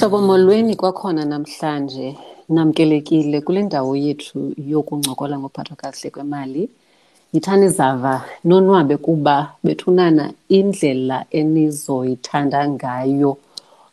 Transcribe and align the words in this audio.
Mhlobo 0.00 0.18
molweni 0.20 0.76
kwakhona 0.76 1.24
namhlanje 1.24 2.16
namkelekile 2.48 3.40
kule 3.40 3.62
ndawo 3.62 3.96
yethu 3.96 4.52
yokuncokola 4.70 5.38
ngophathwa 5.38 5.76
kahle 5.76 6.10
kwemali. 6.10 6.68
Yithani 7.32 7.68
zava 7.68 8.24
nonwabe 8.44 8.96
kuba 8.96 9.52
bethunana 9.64 10.32
indlela 10.48 11.24
enizoyithanda 11.30 12.68
ngayo. 12.68 13.36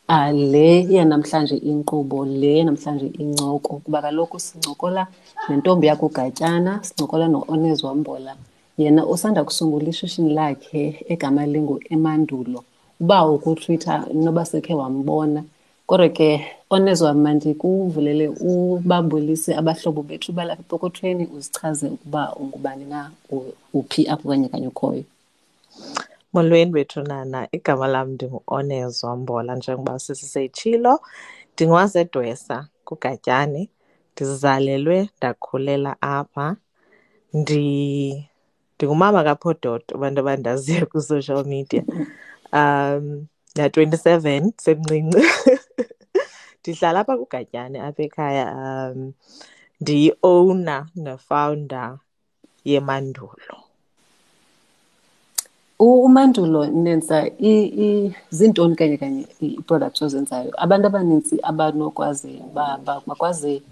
Uh, 0.08 0.30
le 0.52 0.82
yanamhlanje 0.94 1.56
inkqubo 1.56 2.24
le 2.24 2.58
yanamhlanje 2.58 3.06
incoko 3.18 3.76
kuba 3.84 4.02
kaloku 4.02 4.40
sincokola 4.40 5.06
nentombi 5.48 5.86
yakugatyana 5.86 6.80
sincokola 6.84 7.28
no-Ones 7.28 7.84
Wambola. 7.84 8.36
Yena 8.78 9.06
usanda 9.06 9.44
kusungula 9.44 9.88
ishishini 9.88 10.34
lakhe 10.34 11.04
egama 11.08 11.46
lingu 11.46 11.80
Emandulo. 11.90 12.64
Uba 13.00 13.26
ukutwitter 13.26 14.06
noba 14.14 14.44
sekhe 14.44 14.74
wambona 14.74 15.44
kodwa 15.88 16.08
ke 16.08 16.28
onezwa 16.70 17.14
mandikuvulele 17.14 18.28
ubabulise 18.28 19.50
abahlobo 19.60 20.02
bethu 20.08 20.32
balapha 20.36 20.62
epokothweni 20.62 21.24
uzichaze 21.36 21.86
ukuba 21.96 22.22
ungubani 22.40 22.84
na 22.84 23.00
uphi 23.78 24.02
apho 24.12 24.28
kanye 24.28 24.48
kanye 24.52 24.68
ukhoyo. 24.68 25.04
Molweni 26.32 26.72
wethu 26.72 27.00
nana 27.02 27.48
igama 27.52 27.86
lam 27.86 28.08
ndingu-onezwa 28.12 29.16
mbola 29.16 29.56
njengoba 29.56 29.98
sisiseyitshilo. 29.98 31.00
Ndingowazedwesa 31.54 32.68
kugatyane 32.84 33.68
ndizalelwe 34.12 35.08
ndakhulela 35.16 35.96
apha. 36.00 36.56
Ndingumama 37.34 39.24
kaphododo 39.24 39.94
abantu 39.94 40.20
abandaziyo 40.20 40.86
kwi-social 40.86 41.44
media. 41.44 41.84
Um 42.52 43.26
na-twenty 43.56 43.96
seven 43.96 44.52
semncinci 44.58 45.18
ndihlala 46.60 47.00
apha 47.00 47.14
kugatyane 47.20 47.78
apha 47.80 48.02
ekhaya 48.02 48.44
um 48.54 49.12
ndiyi-owner 49.80 50.86
nefounder 51.04 51.98
yemandulo. 52.64 53.56
Umandulo 55.78 56.66
nenza 56.66 57.30
zintoni 58.30 58.74
kanye 58.76 58.96
kanye 58.96 59.26
ii-products 59.42 60.02
ozenzayo? 60.02 60.50
Abantu 60.64 60.86
abanintsi 60.86 61.38
abanokwazi 61.42 62.42
bakwazi 63.06 63.62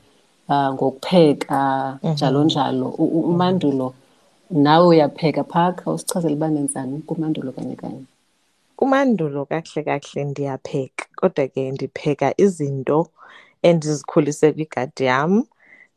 uh, 0.48 0.69
ngokupheka 0.75 1.98
njalo 2.03 2.45
njalo. 2.45 2.89
Umandulo 3.33 3.95
nawe 4.51 4.87
uyapheka 4.87 5.45
phaa 5.45 5.73
khawusichazele 5.73 6.34
uba 6.34 6.48
nenzani 6.48 7.03
kumandulo 7.03 7.53
kanye 7.53 7.77
kanye. 7.77 8.05
Kumandulo 8.77 9.46
kakuhle 9.46 9.82
kakuhle 9.84 10.24
ndiyapheka 10.24 11.05
kodwa 11.16 11.48
ke 11.48 11.70
ndipheka 11.72 12.28
izinto 12.44 12.98
endizikhulise 13.62 14.52
kwigadi 14.52 15.05
yam 15.05 15.33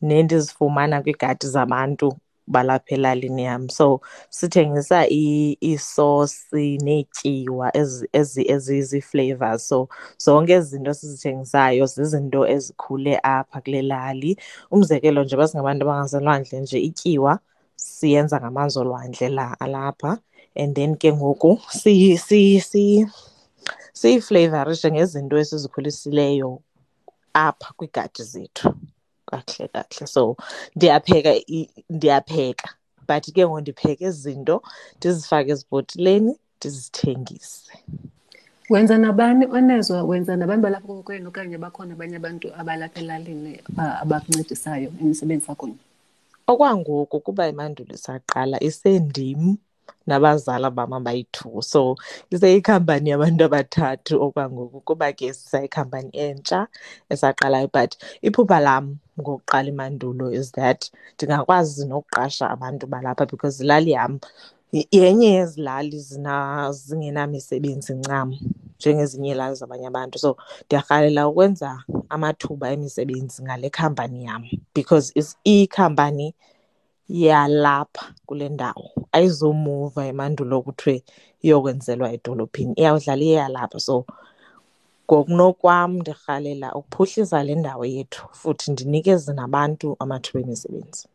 nendizifumana 0.02 1.02
kwiigadi 1.04 1.48
zabantu 1.48 2.08
balapha 2.48 2.96
elalini 2.96 3.44
yam. 3.44 3.70
So 3.70 4.02
sithengisa 4.30 5.08
iisosi 5.10 6.78
neetyiwa 6.78 7.68
ezizii-flavours 7.78 9.68
so 9.70 9.88
zonke 10.18 10.54
ezi 10.54 10.70
zinto 10.70 10.94
sizithengisayo 10.94 11.86
zizinto 11.86 12.48
ezikhule 12.48 13.20
apha 13.24 13.62
kule 13.62 13.82
lali. 13.82 14.38
Umzekelo 14.72 15.24
njengoba 15.24 15.48
singabantu 15.48 15.84
abangaselwandle 15.86 16.60
nje 16.60 16.80
ityiwa 16.80 17.40
siyenza 17.80 18.40
ngamanzi 18.40 18.80
olwandle 18.80 19.30
la 19.30 19.56
alapha. 19.60 20.20
And 20.56 20.76
then 20.76 20.96
ke 20.96 21.14
ngoku 21.14 21.60
siyiflevarishe 23.94 24.92
ngezinto 24.92 25.38
esizikhulisileyo 25.38 26.62
apha 27.34 27.74
kwiigadi 27.78 28.24
zethu. 28.24 28.74
Kakuhle 29.26 29.68
kakuhle 29.68 30.08
so 30.08 30.38
ndiyapheka 30.76 31.32
ndiyapheka. 31.90 32.70
But 33.08 33.24
ke 33.34 33.46
ngoku 33.46 33.62
ndipheka 33.62 34.06
ezi 34.06 34.22
zinto 34.22 34.62
ndizifake 34.98 35.52
ezibhotileni 35.52 36.36
ndizithengise. 36.58 37.74
Wenza 38.70 38.98
nabani 38.98 39.46
onezwa 39.46 40.04
wenza 40.04 40.36
nabantu 40.36 40.64
balapha 40.64 40.88
kokwenu 40.88 41.30
okanye 41.30 41.58
bakhona 41.58 41.94
abanye 41.94 42.16
abantu 42.16 42.48
abalapha 42.60 43.00
elalini 43.00 43.62
abakuncedisayo 43.78 44.92
emisebenzisa 45.02 45.56
kunye 45.56 45.78
okwangoku 46.52 47.18
kuba 47.26 47.44
emandulo 47.52 47.92
isaqala 48.00 48.58
isendim 48.70 49.42
nabazala 50.08 50.70
bam 50.78 50.92
abayi-two. 51.00 51.62
So 51.72 51.82
iseyikhampani 52.34 53.10
yabantu 53.14 53.44
abathathu 53.50 54.14
okwangoku 54.26 54.80
kuba 54.88 55.08
ke 55.18 55.28
sisayikhampani 55.40 56.12
entsha 56.26 56.60
esaqalayo. 57.14 57.70
But 57.76 57.92
iphupha 58.28 58.60
lam 58.68 58.86
ngokuqala 59.20 59.70
imandulo 59.74 60.28
is 60.40 60.52
that 60.54 60.82
ndingakwazi 61.18 61.86
nokuqasha 61.92 62.46
abantu 62.56 62.86
balapha 62.94 63.26
because 63.32 63.62
ilali 63.64 63.92
yam 63.98 64.20
yenye 64.72 65.28
yezi 65.28 65.62
lali 65.62 66.00
zingenamisebenzi 66.72 67.94
ncam 67.94 68.38
njengezinye 68.80 69.30
iilali 69.30 69.56
zabanye 69.56 69.88
abantu. 69.88 70.20
So 70.20 70.38
ndiyarhalela 70.66 71.28
ukwenza 71.28 71.84
amathuba 72.10 72.72
emisebenzi 72.72 73.44
ngale 73.44 73.70
khampani 73.70 74.26
yam 74.26 74.44
because 74.76 75.14
ikhampani 75.44 76.36
yalapha 77.10 78.14
kule 78.26 78.50
ndawo 78.50 78.92
ayizomuva 79.12 80.06
emandulo 80.06 80.62
kuthiwe 80.62 81.04
iyokwenzelwa 81.42 82.12
edolophini 82.14 82.74
iyawudlala 82.74 83.24
iyeyalapha. 83.24 83.80
So 83.80 84.06
ngokunokwam 85.06 85.92
ndirhalela 86.00 86.76
ukuphuhlisa 86.76 87.44
le 87.44 87.56
ndawo 87.56 87.86
yethu 87.86 88.28
futhi 88.32 88.72
ndinikeze 88.72 89.34
nabantu 89.34 89.96
amathuba 90.00 90.40
emisebenzi. 90.40 91.08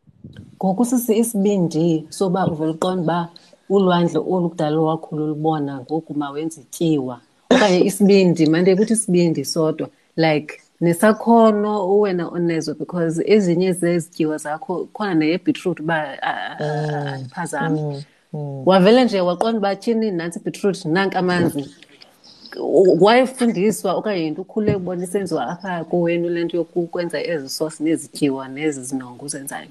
Ngoku 0.55 0.85
sisi 0.85 1.17
isibindi 1.17 2.05
soba 2.09 2.47
uvele 2.47 2.71
uqonda 2.71 3.01
uba 3.03 3.29
ulwandle 3.69 4.19
olu 4.19 4.49
kudala 4.49 4.79
wakhulu 4.79 5.23
ulubona 5.23 5.79
ngoku 5.79 6.13
mawenza 6.13 6.61
ityiwa. 6.61 7.19
Okanye 7.49 7.79
isibindi 7.79 8.45
mande 8.49 8.75
kuthi 8.75 8.93
isibindi 8.93 9.45
sodwa. 9.45 9.89
Like 10.15 10.61
nesakhono 10.81 11.99
wena 11.99 12.27
onezwe 12.27 12.73
because 12.73 13.23
ezinye 13.25 13.73
zezityiwa 13.73 14.37
zakho 14.37 14.87
khona 14.93 15.13
neyebhitruthi 15.13 15.81
uba 15.81 16.23
andiphazami 16.23 18.03
wavele 18.65 19.03
nje 19.03 19.21
waqonda 19.21 19.57
uba 19.57 19.75
tyhini 19.75 20.11
nantsi 20.11 20.39
ibhitruthi 20.39 20.87
nanka 20.87 21.19
amanzi. 21.19 21.69
Wayefundiswa 22.99 23.93
okanye 23.93 24.23
yinto 24.23 24.41
ukhule 24.41 24.75
ubona 24.75 25.03
isenziwa 25.03 25.47
apha 25.47 25.83
kowenu 25.83 26.29
le 26.29 26.43
nto 26.43 26.57
yokukwenza 26.57 27.23
ezi 27.23 27.49
sosi 27.49 27.83
nezityiwa 27.83 28.47
nezi 28.47 28.83
zinongo 28.83 29.25
uzenzayo 29.25 29.67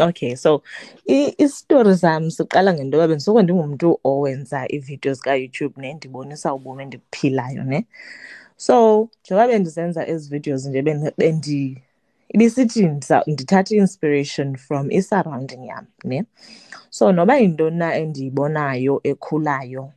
okay 0.00 0.36
so 0.36 0.62
isitori 1.38 1.96
sam 1.96 2.30
siqala 2.30 2.74
ngento 2.74 2.96
yoba 2.96 3.08
bendisoko 3.08 3.42
ndingumntu 3.42 4.00
owenza 4.04 4.66
iividiyo 4.72 5.14
zikayoutube 5.14 5.80
ne 5.80 5.94
ndibonisa 5.94 6.54
ubomi 6.54 6.82
endibuphilayo 6.82 7.64
ne? 7.64 7.86
So 8.56 9.08
njengoba 9.24 9.48
bendizenza 9.48 10.06
ezi 10.06 10.30
videos 10.30 10.66
nje 10.66 10.82
bendi 11.18 11.82
ibisithi 12.28 12.86
ndithatha 13.26 13.74
i-inspiration 13.74 14.56
from 14.56 14.90
i-surrounding 14.90 15.66
yam 15.66 15.86
ne? 16.04 16.24
So 16.90 17.12
noba 17.12 17.36
yintoni 17.36 17.76
na 17.76 17.96
endiyibonayo 17.96 19.00
ekhulayo 19.04 19.92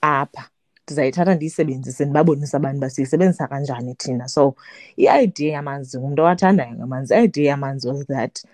apha 0.00 0.44
ndizayithatha 0.84 1.34
ndiyisebenzise 1.34 2.04
ndibabonise 2.04 2.56
abantu 2.56 2.78
uba 2.78 2.90
siyisebenzisa 2.90 3.48
kanjani 3.48 3.94
thina. 3.94 4.28
So 4.28 4.54
i-idea 4.96 5.52
yamanzi 5.52 5.98
ngumntu 5.98 6.22
owathandayo 6.22 6.74
ngamanzi 6.74 7.14
i-idea 7.14 7.50
yamanzi 7.50 7.88
was 7.88 8.06
that 8.06 8.44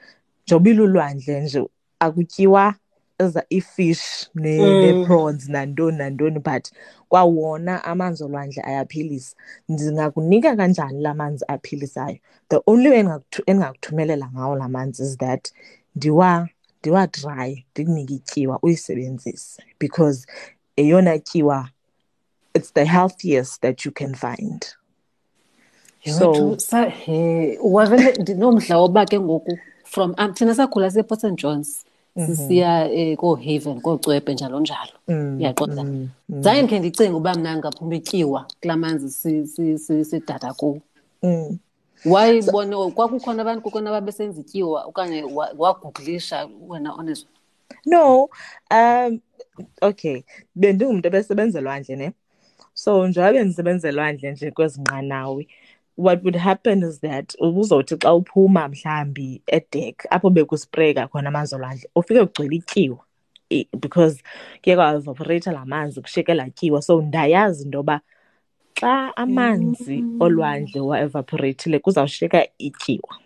njengoba 0.47 0.71
ilulwandle 0.71 1.41
nje 1.41 1.65
akutyiwa 1.99 2.75
iifish 3.51 4.31
nee-prawns 4.35 5.49
nantoni 5.49 5.99
nantoni 5.99 6.39
but 6.39 6.69
kwawona 7.09 7.85
amanzi 7.85 8.25
olwandle 8.25 8.63
ayaphilisa. 8.63 9.37
Ndingakunika 9.69 10.57
kanjani 10.57 11.03
la 11.03 11.15
manzi 11.15 11.45
aphilisayo? 11.49 12.19
The 12.49 12.61
only 12.67 12.91
way 12.91 13.05
endingakuthumelela 13.47 14.31
ngawo 14.35 14.57
la 14.57 14.69
manzi 14.69 15.03
is 15.03 15.17
that 15.19 15.53
ndiwadraye 15.97 17.67
ndikunike 17.75 18.15
ityiwa 18.15 18.59
uyisebenzise 18.63 19.63
because 19.81 20.27
eyona 20.77 21.19
tyiwa 21.19 21.69
it's 22.55 22.73
the 22.75 22.85
healthiest 22.85 23.61
that 23.61 23.85
you 23.85 23.93
can 23.93 24.15
find. 24.15 24.67
So 26.05 26.57
he 26.89 27.59
wavele 27.63 28.13
ndinomdla 28.13 28.79
woba 28.79 29.07
ke 29.07 29.21
ngoku 29.21 29.59
from 29.93 30.15
um, 30.19 30.33
thina 30.35 30.55
sakhula 30.55 30.91
siye-port 30.91 31.21
st 31.21 31.37
johns 31.37 31.85
sisiya 32.17 32.89
um 32.93 33.17
koohaven 33.17 33.81
koocwebhe 33.81 34.35
njalo 34.35 34.61
njalo. 34.61 34.95
Uyaqonda 35.39 35.83
zange 36.29 36.63
ndikhe 36.63 36.79
ndicinga 36.79 37.17
uba 37.17 37.35
mna 37.35 37.57
ngaphuma 37.57 37.95
ityiwa 37.95 38.47
kulaa 38.61 38.77
manzi 38.77 39.47
sidada 40.05 40.53
kuwo. 40.55 40.81
Wayibone 42.05 42.91
kwakukhona 42.91 43.43
abantu 43.43 43.63
kukhona 43.63 43.91
ababesenza 43.91 44.41
ityiwa 44.41 44.85
okanye 44.85 45.25
waguglisha 45.59 46.49
wena 46.69 46.95
onezwa 46.95 47.29
no 47.87 48.29
um 48.71 49.21
okay. 49.81 50.23
Bendingumntu 50.55 51.07
ebesebenza 51.09 51.59
elwandle 51.59 51.97
ne? 51.97 52.13
So 52.75 53.09
njengoba 53.09 53.45
ndisebenza 53.45 53.89
elwandle 53.89 54.33
nje 54.33 54.51
kwezi 54.51 54.81
nqanawe 54.81 55.49
what 55.97 56.23
would 56.25 56.37
happen 56.37 56.83
is 56.83 57.01
that 57.01 57.35
ubuzothi 57.41 57.97
xa 57.97 58.15
uphuma 58.15 58.69
mhlambi 58.69 59.43
edek 59.47 60.07
apho 60.11 60.31
bekuspreyka 60.31 61.09
khona 61.09 61.29
amanzi 61.29 61.55
olwandle 61.55 61.89
ufike 61.97 62.21
kugcwele 62.27 62.57
ityiwa. 62.57 62.99
Because 63.81 64.23
kuye 64.63 64.77
kwaevaporeyitha 64.77 65.53
laa 65.53 65.65
manzi 65.65 66.01
kushiyeke 66.01 66.35
laa 66.35 66.51
tyiwa. 66.51 66.83
So 66.83 67.03
ndayazi 67.03 67.65
into 67.65 67.79
yoba 67.79 68.01
xa 68.75 69.17
amanzi 69.17 70.05
olwandle 70.21 70.81
waevaporeyithile 70.81 71.79
kuzawushiyeka 71.79 72.47
ityiwa. 72.59 73.17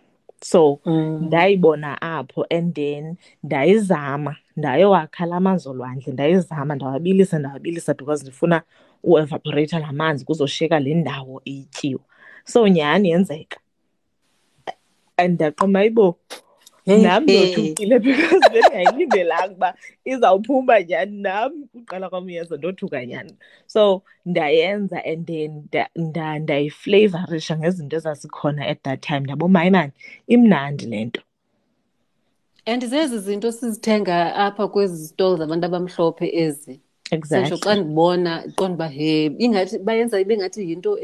So 0.43 0.81
ndayibona 1.21 2.03
apho 2.03 2.47
and 2.51 2.75
then 2.75 3.17
ndayizama 3.45 4.37
ndayowakha 4.57 5.27
la 5.27 5.41
manzi 5.41 5.69
olwandle 5.69 6.13
ndayizama 6.13 6.75
ndawabilisa 6.75 7.39
ndawabilisa 7.39 7.95
because 7.95 8.23
ndifuna 8.23 8.63
uevaporeyitha 9.05 9.79
laa 9.79 9.93
manzi 9.93 10.25
kuzoshiyeka 10.25 10.81
le 10.81 10.95
ndawo 10.95 11.41
ityiwa. 11.45 12.01
So 12.47 12.69
nyhani 12.69 13.11
yenzeka 13.11 13.59
and 15.19 15.39
ndaqoma 15.39 15.85
ibo 15.85 16.19
nam 16.87 17.25
ndothukile 17.25 17.99
because 17.99 18.41
bendingayilindelanga 18.53 19.55
uba 19.55 19.75
izawuphuma 20.05 20.83
nyhani 20.83 21.23
nam 21.23 21.69
uqala 21.75 22.09
kwam 22.11 22.27
uyenza 22.27 22.57
ndothuka 22.57 23.07
nyhani. 23.07 23.35
So 23.67 24.03
ndayenza 24.27 25.05
and 25.05 25.27
then 25.27 25.69
ndayiflavorisha 26.41 27.59
ngezinto 27.59 27.97
ezazikhona 27.97 28.67
at 28.67 28.83
that 28.83 29.01
time. 29.01 29.21
Ndaboma 29.21 29.59
hayi 29.59 29.71
mani 29.71 29.93
imnandi 30.27 30.87
le 30.87 31.05
nto. 31.05 31.23
And 32.67 32.85
zezi 32.85 33.19
zinto 33.19 33.53
sizithenga 33.53 34.35
apha 34.35 34.69
kwezi 34.69 35.09
stall 35.09 35.39
zabantu 35.39 35.67
abamhlophe 35.67 36.31
ezi. 36.35 36.81
Exactly. 37.11 37.59
xa 37.59 37.75
ndibona 37.75 38.45
qonda 38.57 38.75
uba 38.75 38.89
he 38.89 39.27
ingathi 39.27 39.79
bayenza 39.79 40.21
ibe 40.21 40.37
ngathi 40.37 40.71
yinto 40.71 40.99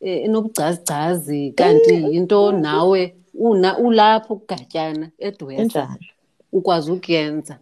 enobugcazigcazi 0.00 1.52
kanti 1.52 1.94
yinto 1.94 2.52
nawe 2.52 3.14
una 3.34 3.78
ulapho 3.78 4.36
kugatyana 4.36 5.10
edwesa 5.18 5.62
enjalo. 5.62 5.98
ukwazi 6.52 6.92
ukuyenza. 6.92 7.58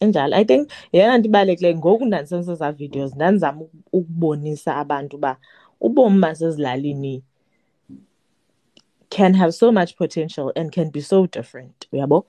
Enjalo. 0.00 0.36
I 0.36 0.44
think 0.44 0.70
yeyona 0.92 1.18
nto 1.18 1.28
ibalulekileyo 1.28 1.76
ngoku 1.76 2.04
ndandisenza 2.04 2.52
ezaa 2.52 2.72
videos 2.72 3.14
ndandizama 3.14 3.60
ukubonisa 3.92 4.76
abantu 4.76 5.16
uba 5.16 5.36
ubomi 5.80 6.20
basezilalini 6.20 7.22
can 9.10 9.34
have 9.34 9.52
so 9.52 9.72
much 9.72 9.96
potential 9.96 10.52
and 10.56 10.70
can 10.70 10.90
be 10.90 11.00
so 11.00 11.26
different 11.26 11.88
uyabo? 11.92 12.26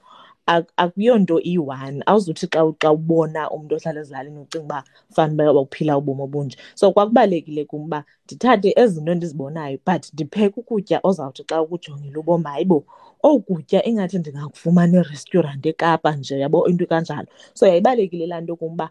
akuyonto 0.83 1.35
iyi-one 1.49 2.03
awuzuthi 2.09 2.47
xa 2.53 2.61
xa 2.81 2.89
ubona 2.97 3.41
umntu 3.55 3.75
ohlala 3.75 3.99
ezilalini 4.01 4.39
ucinga 4.43 4.65
uba 4.65 4.79
fanuba 5.15 5.61
uphila 5.65 5.97
ubomi 5.97 6.23
obunje. 6.27 6.57
So 6.75 6.91
kwakubalulekile 6.93 7.65
kum 7.69 7.83
uba 7.85 7.99
ndithathe 8.25 8.73
ezi 8.81 8.93
zinto 8.93 9.11
endizibonayo 9.11 9.77
but 9.85 10.03
ndipheke 10.13 10.59
ukutya 10.59 10.97
ozawuthi 11.03 11.43
xa 11.49 11.61
ukujongile 11.61 12.17
ubom 12.19 12.43
hayi 12.43 12.65
bo 12.65 12.85
oku 13.23 13.53
kutya 13.55 13.79
ingathi 13.89 14.17
ndingakufumana 14.19 14.97
erestaurant 14.99 15.65
ekapa 15.65 16.15
nje 16.15 16.39
yabo 16.39 16.67
into 16.69 16.85
kanjalo 16.91 17.27
so 17.53 17.67
yayibalulekile 17.67 18.25
laa 18.27 18.41
nto 18.41 18.55
kum 18.55 18.73
uba 18.73 18.87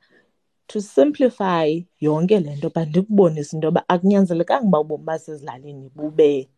to 0.67 0.81
simplify 0.81 1.67
yonke 2.01 2.41
le 2.41 2.57
nto 2.57 2.69
but 2.75 2.89
ndikubonise 2.89 3.57
into 3.57 3.67
yoba 3.67 3.89
akunyanzelekanga 3.89 4.67
uba 4.69 4.81
ubomi 4.81 5.05
basezilalini 5.05 5.91
bube 5.97 6.49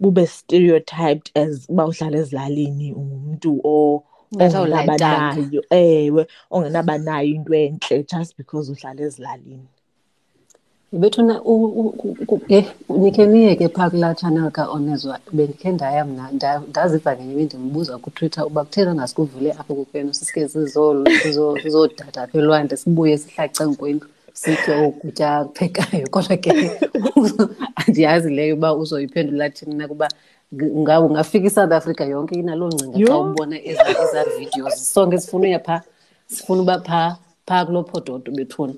bube 0.00 0.26
stereotyped 0.26 1.30
as 1.34 1.66
uba 1.68 1.86
uhlala 1.86 2.18
ezilalini 2.18 2.92
ungumntu 2.92 3.60
ongenabanayo 3.64 5.62
ewe 5.70 6.26
ongenabanayo 6.50 7.28
into 7.34 7.54
entle 7.54 8.02
just 8.12 8.36
because 8.36 8.72
uhlala 8.72 9.02
ezilalini. 9.02 9.68
Bethuna 10.92 11.40
eh 12.48 12.66
nikhe 12.88 13.26
niyeke 13.26 13.68
phaa 13.68 13.90
kulaa 13.90 14.14
channel 14.14 14.50
kaonezwa 14.50 15.18
bendikhe 15.32 15.72
ndaya 15.72 16.04
mna 16.04 16.30
ndaziva 16.68 17.16
ngenye 17.16 17.32
imini 17.32 17.44
ndimbuza 17.46 17.98
kutwitter 17.98 18.46
uba 18.46 18.64
kutheni 18.64 18.90
angasikuvule 18.90 19.52
apho 19.52 19.74
kukwenu 19.74 20.14
sisike 20.14 20.48
sizodada 20.48 22.22
apha 22.22 22.38
elwandle 22.38 22.76
sibuye 22.76 23.18
sihlace 23.18 23.64
nkwendlu 23.64 24.08
sitye 24.34 24.74
okutya 24.86 25.28
akuphekayo 25.38 26.06
kodwa 26.10 26.36
ke 26.36 26.50
andiyazi 27.80 28.30
leyo 28.30 28.54
uba 28.54 28.74
uzoyiphendula 28.74 29.50
thini 29.50 29.74
na 29.74 29.88
kuba 29.88 30.08
ungafika 30.52 31.46
isouth 31.46 31.72
africa 31.72 32.00
yonke 32.00 32.34
inaloo 32.34 32.68
ngcinga 32.68 32.98
xa 33.06 33.18
ubona 33.18 33.56
ezaa 33.64 34.24
videos. 34.38 34.94
Sonke 34.94 35.18
sifuna 35.18 35.48
uya 35.48 35.60
phaa 35.60 35.82
sifuna 36.26 36.62
uba 36.62 36.80
phaa 36.80 37.16
phaa 37.46 37.64
kuloo 37.64 37.84
phododo 37.84 38.32
bethuna 38.32 38.74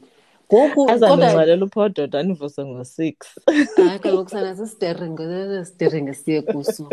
ngoku 0.52 0.90
azandingxwalela 0.90 1.64
uphododo 1.64 2.18
andivuse 2.18 2.64
ngo-six. 2.64 3.16
Hayi 3.88 3.98
kaloku 3.98 4.30
sana 4.30 4.56
sisiteringi 4.56 5.22
siteringi 5.64 6.14
siye 6.14 6.42
kuso. 6.42 6.88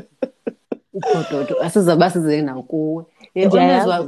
Uphododo 0.94 1.62
asizawuba 1.62 2.09
size 2.09 2.42
nakuwe 2.42 3.06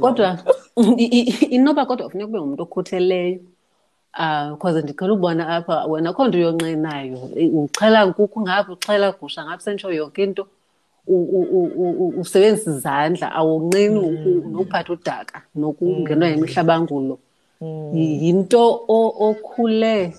kodwa 0.00 0.38
inoba 1.56 1.86
kodwa 1.86 2.10
funeka 2.10 2.28
ube 2.28 2.38
ngumntu 2.38 2.62
okhutheleyo 2.62 3.40
um 4.18 4.56
cause 4.56 4.82
ndiqhela 4.82 5.12
ubona 5.12 5.48
apha 5.48 5.86
wena 5.86 6.10
akho 6.10 6.28
nto 6.28 6.38
yonqenayo 6.38 7.18
uxhela 7.60 8.06
nkukhu 8.06 8.40
ngapha 8.40 8.72
uxhela 8.72 9.12
gusha 9.12 9.44
ngapha 9.44 9.62
sentsho 9.64 9.92
yonke 9.92 10.22
into. 10.22 10.46
Usebenzisa 12.20 12.70
izandla 12.70 13.32
awunqeni 13.38 14.00
nokuphatha 14.50 14.92
udaka 14.92 15.42
nokungenwa 15.54 16.28
yimihlabangulo. 16.28 17.18
Yinto 17.94 18.62
okhule 18.88 20.14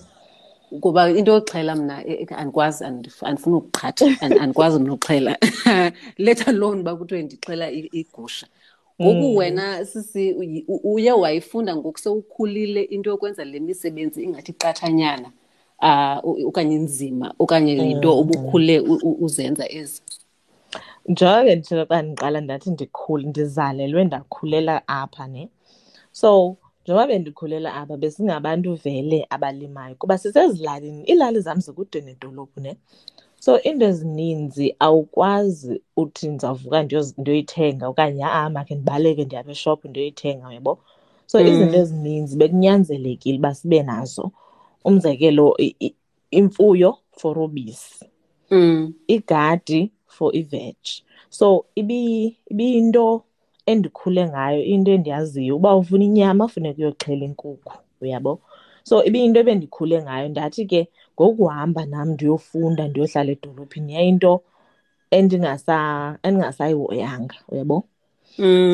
kuba 0.80 1.10
into 1.10 1.32
yoxhela 1.32 1.76
mna 1.76 2.04
andikwazi 2.36 2.84
andifuna 2.84 3.56
ukuqhatha 3.56 4.06
andikwazi 4.20 4.78
mna 4.78 4.92
uxhela 4.92 5.36
let 6.18 6.40
alone 6.48 6.80
uba 6.80 6.96
kuthiwe 6.96 7.22
ndixhela 7.22 7.70
igusha. 7.70 8.46
Ngoku 9.02 9.36
wena 9.36 9.84
sisi 9.84 10.32
uye 10.84 11.12
wayifunda 11.12 11.76
ngoku 11.76 11.98
sewukhulile 11.98 12.82
into 12.82 13.10
yokwenza 13.10 13.44
le 13.44 13.60
misebenzi 13.60 14.22
ingathi 14.22 14.52
qathanyana 14.52 15.30
uh, 15.82 16.46
okanye 16.48 16.76
nzima 16.76 17.34
okanye 17.38 17.72
yinto 17.76 18.20
ubukhule 18.20 18.80
uzenza 19.20 19.72
ezi. 19.72 20.02
Njengoke 21.08 21.56
ndithetha 21.56 21.86
xa 21.86 22.02
ndiqala 22.02 22.40
ndathi 22.40 22.70
ndikhule 22.70 23.24
ndizalelwe 23.28 24.04
ndakhulela 24.04 24.88
apha 24.88 25.26
ne 25.26 25.48
so 26.12 26.56
njengoba 26.82 27.06
bendikhulela 27.06 27.74
apha 27.74 27.96
besingabantu 27.96 28.74
vele 28.74 29.26
abalimayo 29.30 29.94
kuba 29.94 30.18
sisezilalini 30.18 31.04
iilali 31.04 31.40
zam 31.40 31.60
zikude 31.60 32.00
nedolophu 32.00 32.60
ne 32.60 32.76
so 33.40 33.60
iinto 33.62 33.86
ezininzi 33.86 34.74
awukwazi 34.78 35.80
uthi 35.96 36.28
ndizawuvuka 36.28 36.82
ndiyoyithenga 36.82 37.88
okanye 37.88 38.22
ha 38.22 38.50
makhe 38.50 38.74
ndibaleke 38.74 39.24
ndiyapha 39.24 39.50
eshophu 39.50 39.88
ndiyoyithenga 39.88 40.48
uyabo? 40.48 40.78
So 41.26 41.40
izinto 41.40 41.76
ezininzi 41.78 42.36
bekunyanzelekile 42.36 43.38
uba 43.38 43.54
sibe 43.54 43.82
nazo. 43.82 44.30
Umzekelo 44.84 45.56
imfuyo 46.30 46.98
for 47.12 47.38
ubisi 47.38 48.04
igadi 49.08 49.90
for 50.06 50.36
iveg. 50.36 50.76
So 51.30 51.64
ibiyinto 51.74 53.24
endikhule 53.66 54.28
ngayo 54.28 54.64
into 54.64 54.90
endiyaziyo. 54.92 55.56
Uba 55.56 55.76
ufuna 55.76 56.04
inyama 56.04 56.48
funeka 56.48 56.78
uyoxhela 56.78 57.24
inkukhu 57.24 57.72
uyabo? 58.00 58.40
So 58.84 59.04
ibiyinto 59.04 59.40
ebendikhule 59.40 60.02
ngayo. 60.02 60.28
Ndathi 60.28 60.66
ke 60.66 60.88
ngokuhamba 61.18 61.82
nam 61.86 62.08
ndiyofunda 62.14 62.88
ndiyohlala 62.88 63.30
edolophini 63.32 63.94
yayinto 63.94 64.42
endingasayihoyanga 65.10 67.34
uyabo? 67.48 67.84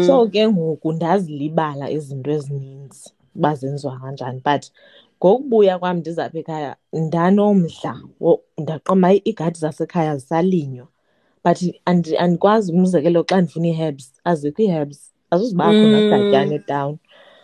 So 0.06 0.28
ke 0.28 0.48
ngoku 0.48 0.92
ndazilibala 0.92 1.90
izinto 1.90 2.30
ezininzi 2.30 3.12
uba 3.36 3.54
zenziwa 3.54 3.98
kanjani 4.00 4.40
but 4.44 4.70
ngokubuya 5.18 5.78
kwam 5.78 5.96
ndizapha 5.98 6.38
ekhaya 6.38 6.76
ndanomdla 6.92 8.00
ndaqoma 8.58 9.12
iigadi 9.14 9.58
zasekhaya 9.58 10.16
zisalinywa 10.16 10.86
but 11.44 11.58
andikwazi 12.22 12.72
umzekelo 12.72 13.24
xa 13.24 13.40
ndifuna 13.40 13.68
ii-herbs 13.68 14.12
azikho 14.24 14.62
ii-herbs 14.62 15.00
azuzibakho 15.30 15.86
nakugatyana 15.92 16.54
etawuni 16.54 16.98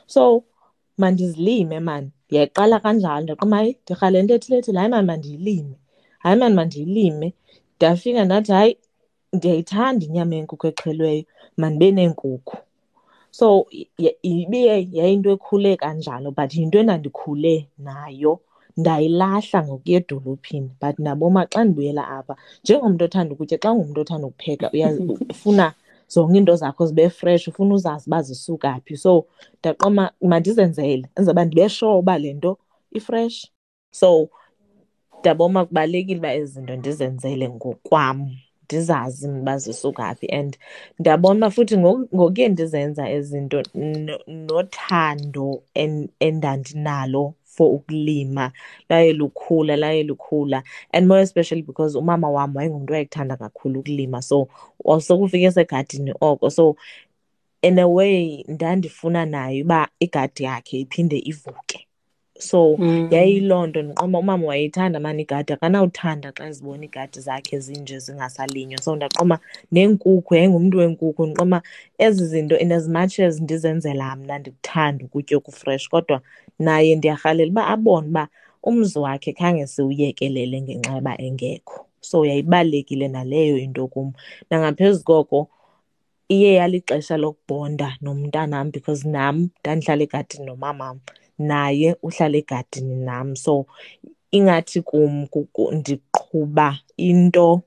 so 0.07 0.43
mandizilime 0.99 1.81
mani 1.81 2.11
yayiqala 2.35 2.77
kanjalo 2.85 3.21
ndaqoma 3.25 3.57
hayi 3.57 3.73
ndirhalela 3.83 4.21
into 4.21 4.35
ethile 4.35 4.79
hayi 4.79 4.91
mani 4.91 5.07
mandiyilime 5.07 5.77
hayi 6.23 6.37
mani 6.41 6.55
mandiyilime. 6.55 7.33
Ndafika 7.77 8.25
ndathi 8.25 8.53
hayi 8.53 8.77
ndiyayithanda 9.33 10.07
inyama 10.07 10.35
yenkukhu 10.35 10.67
exhelweyo 10.67 11.25
mandibe 11.57 11.91
neenkukhu. 11.97 12.57
So 13.31 13.67
ibe 14.23 14.61
yayinto 14.93 15.31
ekhule 15.31 15.77
kanjalo 15.77 16.31
but 16.31 16.55
yinto 16.55 16.79
endandikhule 16.79 17.55
nayo. 17.79 18.41
Ndayilahla 18.77 19.59
ngokuya 19.67 19.99
edolophini 20.01 20.71
but 20.81 20.99
naboma 20.99 21.47
xa 21.53 21.65
ndibuyela 21.65 22.09
apha 22.09 22.37
njengomntu 22.63 23.05
othanda 23.05 23.35
ukutya 23.35 23.59
xa 23.63 23.73
ungumntu 23.73 24.01
othanda 24.01 24.27
ukupheka 24.27 24.71
ufuna 25.31 25.73
zonke 26.13 26.35
iinto 26.37 26.55
zakho 26.57 26.87
zibe 26.87 27.11
fresh 27.11 27.49
ufuna 27.49 27.75
uzazi 27.75 28.05
uba 28.07 28.23
zisuka 28.23 28.81
phi. 28.85 28.97
So 28.97 29.27
ndaqoma 29.61 30.05
mandizenzele 30.31 31.09
enzela 31.17 31.33
uba 31.33 31.45
ndibe 31.45 31.69
sure 31.69 31.99
uba 31.99 32.19
le 32.19 32.33
nto 32.33 32.59
ifresh. 32.99 33.47
So 33.91 34.29
ndabona 35.21 35.65
kubalulekile 35.65 36.19
uba 36.19 36.35
ezi 36.35 36.53
zinto 36.53 36.77
ndizenzele 36.77 37.49
ngokwam 37.49 38.19
ndizazi 38.65 39.29
uba 39.29 39.59
zisuka 39.59 40.15
phi. 40.15 40.27
And 40.39 40.57
ndiyabona 40.99 41.39
uba 41.39 41.51
futhi 41.51 41.79
ngokuye 41.79 42.49
ndizenza 42.49 43.11
ezi 43.11 43.29
zinto 43.31 43.63
nothando 44.27 45.63
endandinalo 46.21 47.35
for 47.51 47.75
ukulima 47.75 48.53
laye 48.89 49.13
lukhula 49.13 49.77
laye 49.77 50.03
lukhula 50.03 50.63
and 50.93 51.07
more 51.09 51.21
especially 51.21 51.63
because 51.63 51.99
umama 51.99 52.31
wam 52.31 52.57
wayengumntu 52.57 52.93
wayekuthanda 52.93 53.37
kakhulu 53.37 53.81
ukulima 53.81 54.23
so 54.23 54.49
sekufika 55.01 55.47
esegadini 55.47 56.15
oko. 56.21 56.51
So 56.51 56.77
in 57.63 57.79
a 57.79 57.89
way 57.89 58.45
ndandifuna 58.49 59.27
naye 59.27 59.63
uba 59.63 59.89
igadi 60.01 60.45
yakhe 60.45 60.81
iphinde 60.81 61.19
ivuke. 61.19 61.87
So 62.41 62.77
mm. 62.79 63.09
yayiloo 63.11 63.67
nto 63.67 63.83
ndiqomba 63.83 64.19
umama 64.19 64.47
wayeyithanda 64.47 65.01
mani 65.01 65.23
igadi 65.23 65.53
akanawuthanda 65.53 66.33
xa 66.33 66.47
ezibona 66.49 66.85
iigadi 66.85 67.21
zakhe 67.21 67.59
zinje 67.59 67.99
zingasalinywa. 67.99 68.83
So 68.83 68.97
ndaqoma 68.97 69.39
neenkukhu 69.73 70.35
yayingumntu 70.35 70.79
weenkukhu. 70.79 71.27
Ndiqoma 71.27 71.63
ezi 71.99 72.27
zinto 72.27 72.59
in 72.59 72.73
as 72.73 72.89
much 72.89 73.21
as 73.21 73.41
ndizenzela 73.41 74.17
mna 74.17 74.39
ndikuthanda 74.39 75.05
ukutya 75.05 75.37
okufresh 75.37 75.89
kodwa 75.89 76.21
naye 76.59 76.97
ndiyarhalela 76.97 77.51
uba 77.51 77.67
abone 77.67 78.09
uba 78.09 78.29
umzi 78.63 78.99
wakhe 78.99 79.33
khange 79.33 79.67
siwuyekelele 79.67 80.61
ngenxa 80.63 80.95
yoba 80.95 81.21
engekho. 81.21 81.87
So 82.01 82.25
yayibalulekile 82.25 83.09
naleyo 83.09 83.59
into 83.59 83.89
kum. 83.89 84.13
Nangaphezu 84.51 85.05
koko 85.05 85.49
iye 86.29 86.55
yalixesha 86.55 87.17
lokubonda 87.17 87.97
nomntanam 88.01 88.71
because 88.73 89.05
nam 89.09 89.51
ndandihlala 89.61 90.03
egadini 90.03 90.47
nomamam. 90.47 91.01
Naye 91.41 91.97
uhlala 92.03 92.37
egadini 92.39 92.97
nam. 93.05 93.37
So 93.37 93.67
ingathi 94.33 94.83
kum 94.83 95.27
ndiqhuba 95.73 96.79
into 96.97 97.63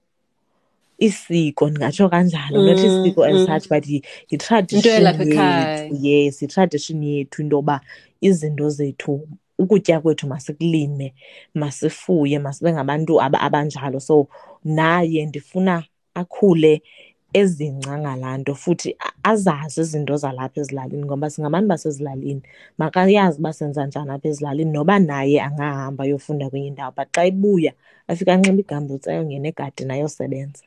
isiko 0.97 1.69
ndingatsho 1.69 2.09
kanjalo 2.09 2.63
not 2.63 2.77
isiko 2.77 3.25
as 3.25 3.45
such 3.45 3.69
but 3.69 3.85
yi-tradition 4.29 5.03
yethu 5.03 5.97
yes 6.01 6.41
yi-tradition 6.41 7.03
yethu 7.03 7.41
into 7.41 7.55
yoba 7.55 7.81
izinto 8.21 8.69
zethu 8.69 9.27
ukutya 9.59 9.99
kwethu 9.99 10.27
masikulime 10.27 11.13
masifuye 11.53 12.39
masibe 12.39 12.73
ngabantu 12.73 13.21
abanjalo. 13.21 13.99
So 13.99 14.27
naye 14.63 15.25
ndifuna 15.25 15.83
akhule 16.13 16.81
ezingca 17.33 17.97
ngalaa 18.01 18.37
nto 18.37 18.55
futhi 18.55 18.89
azazi 19.23 19.81
izinto 19.81 20.17
zalapha 20.17 20.61
ezilalini 20.61 21.05
ngoba 21.05 21.29
singabantu 21.29 21.67
basezilalini 21.67 22.41
makayazi 22.77 23.39
uba 23.39 23.53
senza 23.53 23.85
njani 23.85 24.11
apha 24.11 24.27
ezilalini 24.29 24.71
noba 24.71 24.99
naye 24.99 25.41
angahamba 25.47 26.03
ayofunda 26.03 26.49
kwenye 26.49 26.67
indawo 26.67 26.93
but 26.97 27.07
xa 27.15 27.25
ebuya 27.25 27.73
afike 28.07 28.31
anxiba 28.31 28.59
igambutsi 28.59 29.09
ayongena 29.09 29.47
egadini 29.47 29.93
ayosebenza 29.93 30.63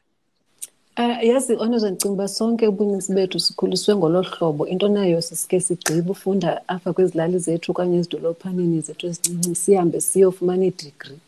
Uh, 0.98 1.24
yazi 1.24 1.52
onoze 1.56 1.90
ndicinga 1.90 2.12
uba 2.12 2.28
sonke 2.28 2.68
ubunintsi 2.68 3.12
bethu 3.12 3.40
sikhuliswe 3.40 3.96
ngolo 3.96 4.22
hlobo 4.22 4.66
into 4.66 4.88
nayo 4.88 5.20
sisike 5.20 5.60
sigqibe 5.60 6.10
ufunda 6.10 6.68
apha 6.68 6.92
kwezilali 6.92 7.38
zethu 7.38 7.70
okanye 7.72 7.96
ezidolophaneni 7.98 8.80
zethu 8.80 9.06
ezincinci 9.06 9.54
sihambe 9.54 10.00
siyofumana 10.00 10.64
iidigri 10.64 11.18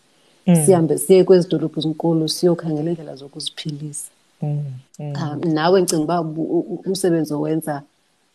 mm. 0.47 0.57
sihambe 0.65 0.99
siye 0.99 1.25
kwezi 1.25 1.49
dolophu 1.49 1.81
zinkulu 1.81 2.29
siyokhangela 2.29 2.91
iindlela 2.91 3.17
zokuziphilisa 3.17 4.11
mm. 4.11 4.15
Mm. 4.15 4.15
Um, 4.15 4.18
nawe 5.45 5.81
ndicinga 5.81 6.21
uba 6.21 6.21
umsebenzi 6.87 7.35
owenza 7.35 7.83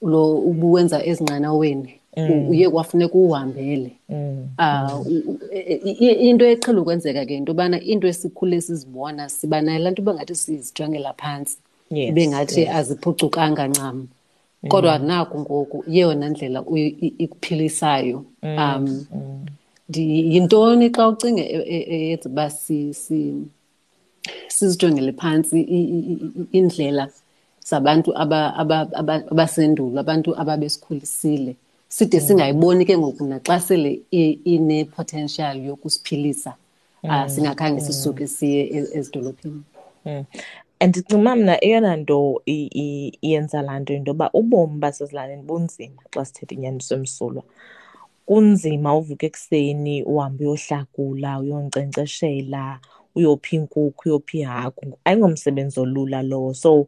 lo 0.02 0.38
ubuwenza 0.38 1.06
ezinqanaweni 1.06 1.94
mm. 2.18 2.50
uye 2.50 2.70
kwafuneka 2.70 3.16
uwuhambele 3.16 3.92
mm. 4.10 4.48
uh, 4.60 5.08
into 6.02 6.46
eqhela 6.46 6.82
ukwenzeka 6.82 7.26
ke 7.26 7.36
into 7.36 7.52
yobana 7.52 7.82
into 7.82 8.08
esikhule 8.08 8.62
sizibona 8.62 9.30
siba 9.30 9.62
nayo 9.62 9.80
laa 9.80 9.92
nto 9.92 10.02
uba 10.02 10.14
ngathi 10.14 10.36
sizijongela 10.36 11.14
phantsi 11.14 11.58
yes, 11.92 12.10
ibe 12.10 12.28
ngathi 12.28 12.60
yes. 12.62 12.70
aziphucukanga 12.70 13.68
ncam 13.68 14.08
kodwa 14.68 15.00
mm. 15.00 15.06
naku 15.06 15.40
ngoku 15.40 15.84
yeyona 15.88 16.30
ndlela 16.30 16.64
ikuphilisayo 17.18 18.26
um 18.44 19.06
mm. 19.14 19.46
yintoni 20.34 20.90
xa 20.90 21.08
ucinga 21.08 21.44
eyenza 21.44 22.30
uba 22.30 22.50
sizijongele 24.48 25.12
phantsi 25.12 25.62
indlela 26.52 27.10
zabantu 27.70 28.12
abasendulo 29.32 30.00
abantu 30.00 30.36
ababesikhulisile. 30.42 31.56
Side 31.88 32.20
singayiboni 32.20 32.86
ke 32.86 32.98
ngoku 32.98 33.24
naxa 33.26 33.60
sele 33.60 34.02
ine-potential 34.46 35.66
yokusiphilisa 35.66 36.54
um 37.04 37.30
singakhange 37.30 37.82
sisuke 37.82 38.28
siye 38.28 38.62
ezidolophini. 38.94 39.64
And 40.06 40.96
ndicinga 40.96 41.22
uba 41.22 41.36
mna 41.36 41.64
eyona 41.64 41.96
nto 41.96 42.42
iyenza 42.46 43.62
laa 43.62 43.80
nto 43.80 43.94
into 43.94 44.12
yoba 44.12 44.30
ubomi 44.34 44.80
basezilalini 44.80 45.44
bunzima 45.44 46.02
xa 46.12 46.26
sithetha 46.26 46.56
inyaniso 46.56 46.96
emsulwa 46.96 47.44
kunzima 48.26 48.96
uvuka 48.96 49.26
ekuseni 49.26 50.04
uhambe 50.04 50.46
uyohlakula 50.46 51.40
uyonkcenkceshela 51.40 52.80
uyophi 53.16 53.56
inkukhu 53.56 54.10
uyophi 54.10 54.40
ihagu 54.40 55.00
ayingomsebenzi 55.06 55.80
olula 55.80 56.22
lowo. 56.24 56.54
So 56.54 56.88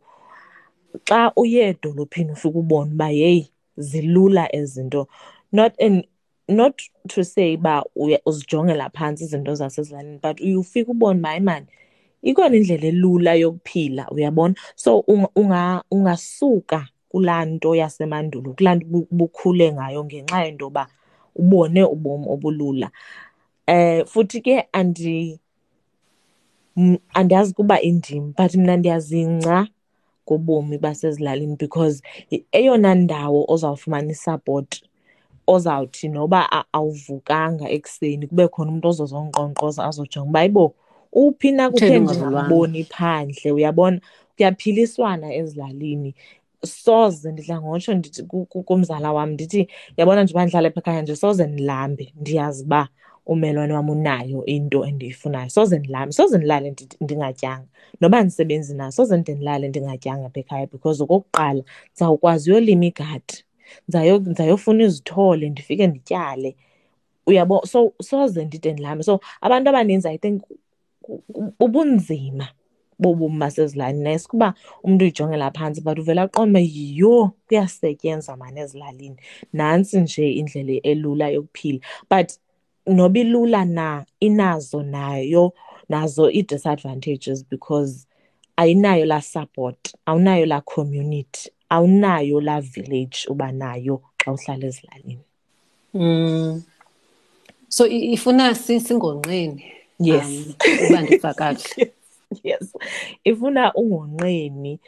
xa 1.06 1.32
uye 1.36 1.68
edolophini 1.70 2.32
ufike 2.32 2.58
ubone 2.58 2.94
uba 2.94 3.10
yeyi 3.10 3.52
zilula 3.78 4.56
ezi 4.56 4.74
zinto 4.74 5.08
not 5.52 5.74
in 5.80 6.04
not 6.48 6.82
to 7.08 7.24
say 7.24 7.56
uba 7.56 7.84
uzijongela 8.26 8.90
phantsi 8.90 9.24
izinto 9.24 9.56
zasezilalini 9.56 10.20
but 10.24 10.42
uye 10.42 10.56
ufike 10.56 10.92
ubone 10.92 11.20
uba 11.20 11.30
hayi 11.30 11.42
mani 11.42 11.66
ikhona 12.24 12.56
indlela 12.56 12.88
elula 12.88 13.34
yokuphila 13.36 14.10
uyabona? 14.10 14.56
So 14.76 15.00
ungasuka 15.92 16.88
kulaa 17.10 17.46
nto 17.46 17.76
yasemandulo 17.76 18.54
kulaa 18.54 18.76
nto 18.76 19.08
bukhule 19.12 19.74
ngayo 19.74 20.06
ngenxa 20.06 20.44
yento 20.44 20.66
yoba 20.66 20.88
ubone 21.36 21.84
ubomi 21.84 22.26
obulula. 22.30 22.92
Um 23.68 24.06
futhi 24.06 24.42
ke 24.42 24.68
andi 24.72 25.40
andiyazi 27.14 27.54
kuba 27.54 27.82
indim 27.82 28.34
but 28.38 28.56
mna 28.56 28.78
ndiyazingca 28.78 29.68
ngobomi 30.28 30.78
basezilalini 30.78 31.56
because 31.56 32.02
eyona 32.52 32.96
ndawo 32.96 33.46
ozawufumana 33.48 34.12
isapoti 34.12 34.84
ozawuthi 35.48 36.08
noba 36.10 36.50
awuvukanga 36.74 37.70
ekuseni 37.70 38.28
kube 38.28 38.48
khona 38.48 38.72
umntu 38.72 38.88
ozozonkqonkqoza 38.88 39.86
azojonga 39.86 40.30
uba 40.30 40.46
ibo 40.46 40.74
uphi 41.14 41.52
na 41.52 41.70
kuthe 41.70 42.00
ndingamboni 42.00 42.84
phandle 42.84 43.52
uyabona? 43.52 44.02
Kuyaphiliswana 44.36 45.34
ezilalini. 45.34 46.16
Soze 46.64 47.32
ndidla 47.32 47.62
ngotsho 47.62 47.94
ndithi 47.94 48.24
kumzala 48.68 49.14
wam 49.14 49.30
ndithi 49.32 49.68
yabona 49.98 50.24
njengoba 50.24 50.46
ndihlala 50.46 50.68
apha 50.68 50.80
ekhaya 50.80 51.02
nje 51.02 51.16
soze 51.16 51.48
ndilambe. 51.48 52.14
Ndiyazi 52.20 52.64
uba 52.64 52.88
ummelwane 53.26 53.74
wam 53.74 53.90
unayo 53.90 54.46
into 54.46 54.86
endiyifunayo. 54.86 55.50
Soze 55.50 55.80
ndilambe 55.80 56.12
soze 56.12 56.38
ndilale 56.38 56.76
ndingatyanga. 57.02 57.68
Noba 58.02 58.22
ndisebenzi 58.24 58.76
nayo 58.76 58.92
soze 58.92 59.18
ndide 59.18 59.36
ndilale 59.36 59.68
ndingatyanga 59.68 60.26
apha 60.26 60.40
ekhaya 60.40 60.68
because 60.68 61.04
okokuqala 61.04 61.64
ndizawukwazi 61.90 62.52
uyolima 62.52 62.86
igadi. 62.86 63.44
Ndizayofuna 63.88 64.84
izithole 64.84 65.50
ndifike 65.50 65.88
ndityale. 65.88 66.56
Uyabo 67.28 67.66
so 67.66 67.94
soze 68.02 68.46
ndide 68.46 68.74
ndilambe 68.74 69.04
so 69.04 69.20
abantu 69.42 69.70
abaninzi 69.70 70.08
i 70.08 70.18
think 70.18 70.44
ubunzima 71.60 72.48
bobomi 73.00 73.38
basezilalini. 73.40 74.04
Nayesike 74.04 74.38
uba 74.38 74.54
umntu 74.84 75.04
uyijongela 75.06 75.52
phantsi 75.52 75.82
but 75.82 76.00
uvela 76.00 76.22
aqonde 76.22 76.60
yiyo 76.60 77.32
kuyasetyenzwa 77.48 78.38
mani 78.38 78.60
ezilalini. 78.60 79.16
Nantsi 79.54 80.00
nje 80.02 80.32
indlela 80.32 80.82
elula 80.84 81.30
yokuphila. 81.30 81.80
But 82.10 82.32
noba 82.88 83.20
ilula 83.20 83.66
na 83.66 84.06
inazo 84.20 84.84
nayo 84.84 85.54
nazo 85.90 86.32
ii-disadvantages 86.32 87.46
because 87.50 88.08
ayinayo 88.58 89.06
laa 89.06 89.22
support 89.22 89.94
awunayo 90.06 90.46
laa 90.46 90.62
community 90.62 91.52
awunayo 91.70 92.42
laa 92.42 92.62
village 92.62 93.18
uba 93.28 93.52
nayo 93.52 94.02
xa 94.18 94.32
uhlala 94.32 94.66
ezilalini. 94.68 95.20
Mm. 95.94 96.64
so 97.68 97.88
ifuna 97.88 98.56
singonqeni 98.56 99.64
yes. 100.00 100.26
um, 100.26 100.54
uba 100.90 101.02
ndiva 101.02 101.34
kakuhle 101.34 101.92
yes. 102.44 102.74
Ifuna 103.24 103.74
ungonqeni 103.74 104.80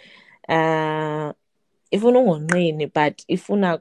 uh 0.50 1.32
ifuna 1.92 2.20
ungonqeni 2.20 2.86
but 2.88 3.24
ifuna 3.28 3.80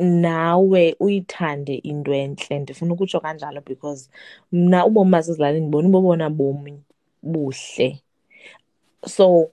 nawe 0.00 0.96
uyithande 1.00 1.74
into 1.74 2.12
entle. 2.12 2.58
Ndifuna 2.58 2.94
ukutsho 2.94 3.20
kanjalo 3.20 3.60
because 3.60 4.10
mna 4.52 4.86
ubomi 4.86 5.10
basezilalini 5.10 5.66
ndibona 5.66 5.88
ubobona 5.88 6.30
bomi 6.30 6.80
buhle. 7.22 8.00
So 9.06 9.50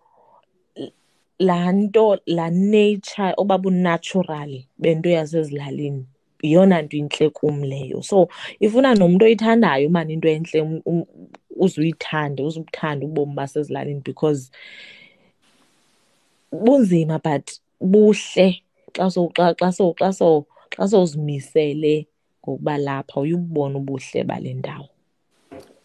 laa 1.39 1.71
nto 1.71 2.19
laa 2.25 2.49
nature 2.49 3.33
oba 3.37 3.57
bunatural 3.57 4.63
bento 4.77 5.09
yasezilalini 5.09 6.05
yeyona 6.43 6.81
nto 6.81 6.97
intle 6.97 7.29
kum 7.29 7.63
leyo. 7.63 8.01
So 8.03 8.27
ifuna 8.59 8.95
nomntu 8.95 9.25
oyithandayo 9.25 9.87
umane 9.87 10.13
into 10.13 10.27
entle 10.29 10.61
um, 10.61 10.81
um, 10.85 11.05
uze 11.55 11.81
uyithande 11.81 12.43
uze 12.43 12.59
ubuthande 12.59 13.05
ubomi 13.05 13.33
basezilalini 13.33 14.01
because 14.03 14.51
bunzima 16.51 17.19
but 17.23 17.59
buhle. 17.81 18.64
Xa 18.95 19.05
so 19.13 19.21
xa 19.37 19.45
xa 19.59 19.69
so 19.77 19.85
xa 19.99 20.09
so 20.19 20.29
xa 20.75 20.83
sowuzimisele 20.91 22.07
ngokuba 22.41 22.77
lapha 22.77 23.19
uyubona 23.21 23.75
ubuhle 23.81 24.23
bale 24.29 24.53
ndawo 24.53 24.87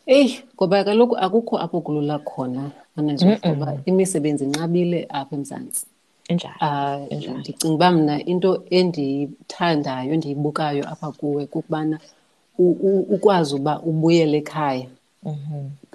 Eyi 0.06 0.42
ngoba 0.56 0.84
kaloku 0.84 1.14
akukho 1.24 1.54
apho 1.64 1.80
kulula 1.80 2.18
khona 2.18 2.70
manager 2.96 3.38
ngoba 3.46 3.78
imisebenzi 3.86 4.44
inqabile 4.44 5.06
apha 5.08 5.36
eMzantsi. 5.36 5.86
enjalo 6.28 6.56
Ah 6.60 6.98
Enjalo. 7.10 7.38
ndicinga 7.38 7.74
uba 7.74 7.88
mna 7.92 8.14
into 8.24 8.50
endiyithandayo 8.70 10.12
endiyibukayo 10.14 10.82
apha 10.92 11.12
kuwe 11.12 11.46
kukubana 11.46 11.96
u- 12.58 12.78
u- 12.88 13.06
ukwazi 13.14 13.54
uba 13.54 13.80
ubuyele 13.82 14.38
ekhaya. 14.42 14.86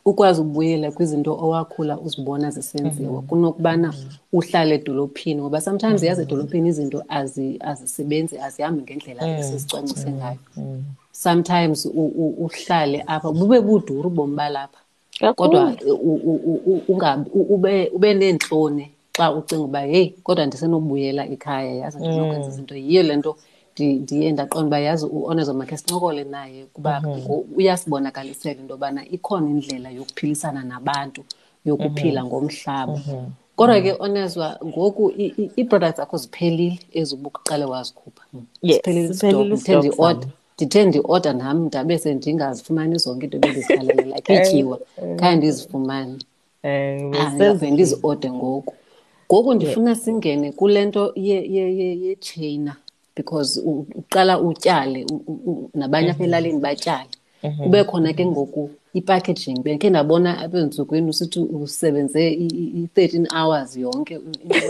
Ukwazi 0.05 0.41
ubuyela 0.41 0.91
kwizinto 0.91 1.33
owakhula 1.33 1.99
uzibona 1.99 2.51
zisenziwa 2.51 3.21
kunokubana 3.21 3.93
uhlale 4.33 4.75
edolophini 4.75 5.41
ngoba 5.41 5.61
sometimes 5.61 6.03
yazi 6.03 6.21
edolophini 6.21 6.69
izinto 6.69 6.99
azi- 7.09 7.57
azisebenzi 7.59 8.37
azihambi 8.39 8.81
ngendlela 8.83 9.21
esizicwangcise 9.39 10.11
ngayo. 10.11 10.37
Sometimes 11.11 11.85
u- 11.85 11.89
u- 12.23 12.35
uhlale 12.45 13.03
apha 13.07 13.31
bube 13.31 13.61
buduru 13.61 14.07
ubomi 14.09 14.35
balapha. 14.35 14.79
kodwa 15.33 15.61
u- 15.91 15.93
u- 16.11 16.41
u- 16.51 16.61
u- 16.65 16.81
ungabi- 16.87 17.29
u- 17.33 17.47
ube 17.55 17.89
ube 17.95 18.13
neentloni 18.13 18.91
xa 19.17 19.31
ucinga 19.33 19.63
uba 19.63 19.79
heyi 19.81 20.09
kodwa 20.23 20.45
ndisenobuyela 20.45 21.25
ekhaya 21.27 21.73
yazi 21.75 21.97
ndinokwenza 21.97 22.49
izinto. 22.49 22.75
Yiyo 22.75 23.03
le 23.03 23.15
nto 23.15 23.31
ndi- 23.31 23.39
ndiye 23.79 24.31
ndaqonda 24.31 24.67
uba 24.67 24.79
yazi 24.79 25.05
uonezo 25.05 25.53
makhe 25.53 25.77
sincokole 25.77 26.23
naye 26.23 26.65
kuba 26.73 27.01
ngo- 27.05 27.45
uyasibonakalisela 27.55 28.59
into 28.61 28.73
yobana 28.73 29.05
ikhona 29.09 29.49
indlela 29.49 29.89
yokuphilisana 29.89 30.63
nabantu 30.63 31.23
yokuphila 31.65 32.23
ngomhlaba. 32.23 32.99
Kodwa 33.55 33.81
ke 33.81 33.91
onezwa 33.99 34.59
ngoku 34.65 35.11
ii-products 35.19 35.97
zakho 35.97 36.17
ziphelile 36.17 36.79
ezi 36.93 37.15
ubuqale 37.15 37.65
wazikhupha. 37.65 38.23
Yes, 38.61 38.77
ziphelile 39.13 39.55
ndi-order 39.79 40.29
ndithe 40.57 40.85
ndi-order 40.85 41.33
nam 41.35 41.65
ndabe 41.65 41.97
sendingazifumani 41.97 42.97
zonke 42.97 43.25
into 43.25 43.37
ebendizikhalela 43.37 44.03
like 44.15 44.33
iityiwa 44.33 44.79
khange 45.19 45.35
ndizifumane. 45.37 46.17
Um 46.63 47.13
Ah, 47.15 47.29
ndiyavele 47.35 47.71
ndizi-ode 47.71 48.31
ngoku. 48.31 48.73
Ngoku 49.31 49.53
ndifuna 49.53 49.95
singene 49.95 50.51
kule 50.51 50.85
nto 50.85 51.11
ye- 51.15 51.47
ye- 51.53 51.75
ye- 51.77 51.99
yetsheyina 52.01 52.75
because 53.15 53.61
uqala 53.61 54.39
utyale 54.39 55.05
nabanye 55.73 56.11
apha 56.11 56.23
elalini 56.23 56.59
batyale. 56.59 57.09
Kube 57.63 57.83
khona 57.83 58.13
ke 58.13 58.25
ngoku 58.25 58.69
ipackaging 58.93 59.63
bendikhe 59.63 59.89
ndabona 59.89 60.37
apha 60.39 60.57
ezintsukwini 60.57 61.09
usithi 61.09 61.39
usebenze 61.39 62.31
i-thirteen 62.31 63.27
hours 63.27 63.77
yonke 63.77 64.19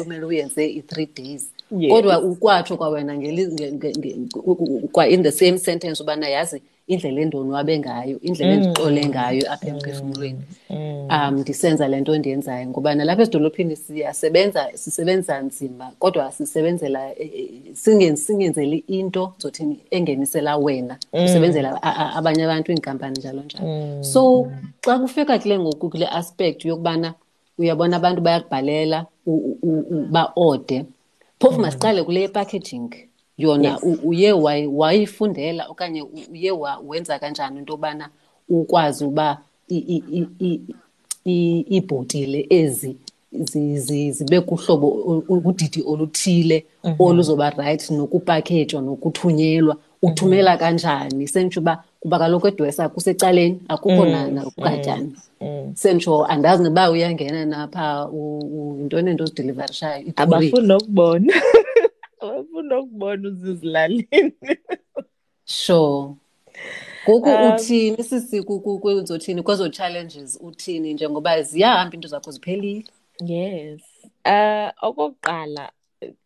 umele 0.02 0.26
uyenze 0.26 0.68
i-three 0.68 1.10
days. 1.16 1.50
Kodwa 1.90 2.22
ukwatsho 2.22 2.78
kwawena 2.78 3.14
kwa 4.92 5.08
in 5.08 5.24
the 5.24 5.32
same 5.32 5.58
sentence 5.58 6.04
ubana 6.04 6.30
yazi 6.30 6.62
indlela 6.88 7.22
endonwabe 7.22 7.80
ngayo 7.80 8.20
indlela 8.22 8.54
endixole 8.54 9.06
ngayo 9.06 9.44
apha 9.54 9.68
emphefumlweni 9.68 10.42
um 11.10 11.40
ndisenza 11.40 11.88
le 11.88 12.02
nto 12.02 12.18
ndiyenzayo 12.18 12.68
ngoba 12.70 12.96
nalapha 12.96 13.22
ezidolophini 13.22 13.76
siyasebenza 13.76 14.70
sisebenza 14.74 15.42
nzima 15.42 15.92
kodwa 16.00 16.32
sisebenzela 16.32 17.02
eh, 17.20 17.30
eh, 17.40 17.50
singen- 17.74 18.16
singenzeli 18.16 18.78
into 18.88 19.34
zothini 19.40 19.80
engenisela 19.92 20.58
wena 20.58 20.98
usebenzela 21.26 21.80
a- 21.84 21.96
a- 22.04 22.14
abanye 22.16 22.44
abantu 22.44 22.72
iinkampani 22.72 23.18
njalo 23.20 23.42
njalo. 23.44 24.04
So 24.04 24.48
xa 24.82 25.00
kufika 25.00 25.40
kule 25.40 25.60
ngoku 25.60 25.90
kule 25.90 26.08
aspect 26.08 26.66
yokubana 26.66 27.14
uyabona 27.58 27.96
abantu 27.98 28.22
bayakubhalela 28.22 29.06
u- 29.26 29.58
u- 29.62 29.86
u- 29.90 30.06
ba-ode 30.12 30.86
phofu 31.40 31.60
masiqale 31.62 32.04
kule 32.04 32.28
packaging. 32.28 32.90
Yona 33.38 33.80
u- 33.82 34.00
uye 34.04 34.32
wayi- 34.34 34.68
wayifundela 34.68 35.68
okanye 35.70 36.02
u- 36.02 36.10
uye 36.32 36.52
wa- 36.52 36.80
wenza 36.88 37.20
kanjani 37.20 37.60
into 37.60 37.74
yobana 37.74 38.10
ukwazi 38.50 39.06
uba 39.06 39.38
i- 39.70 39.78
i- 39.96 40.04
i- 40.12 40.28
i- 40.40 40.62
i- 41.26 41.66
iibhotile 41.76 42.46
ezi 42.50 42.96
zi- 43.32 43.78
zi- 43.80 44.12
zibe 44.12 44.42
kuhlobo 44.42 44.88
u- 44.88 45.42
udidi 45.46 45.84
oluthile 45.88 46.66
oluzoba 47.00 47.50
rayithi 47.50 47.94
nokupakhejwa 47.94 48.82
nokuthunyelwa. 48.82 49.76
Uthumela 50.02 50.58
kanjani? 50.58 51.28
Senditsho 51.28 51.60
uba 51.60 51.84
kuba 52.00 52.20
kaloku 52.20 52.48
edwesa 52.48 52.90
kusecaleni 52.90 53.60
akukho 53.68 54.06
na- 54.06 54.28
nakugatyana 54.28 55.08
senditsho 55.74 56.26
andazi 56.26 56.64
noba 56.64 56.92
uyangena 56.92 57.46
napha 57.46 58.08
u- 58.12 58.40
u- 58.40 58.78
yintoni 58.80 59.10
ento 59.12 59.24
ozidilivarishayo 59.24 60.00
ikhuri 60.02 60.14
abafuni 60.24 60.68
nokubona. 60.68 61.34
abafuni 62.28 62.68
nokubona 62.70 63.30
uzizilalini 63.30 64.08
sure. 65.46 66.14
Ngoku 67.10 67.30
Um, 67.30 67.54
uthini? 67.54 68.04
Sisi 68.04 68.44
ku- 68.44 68.60
ku- 68.60 68.80
kwezothini 68.80 69.42
kwezo 69.44 69.70
challenges 69.70 70.40
uthini 70.42 70.94
njengoba 70.94 71.42
ziyahamba 71.42 71.96
into 71.96 72.08
zakho 72.08 72.32
ziphelile? 72.32 72.84
Yes. 73.26 73.82
Uh 74.26 74.70
okokuqala 74.82 75.72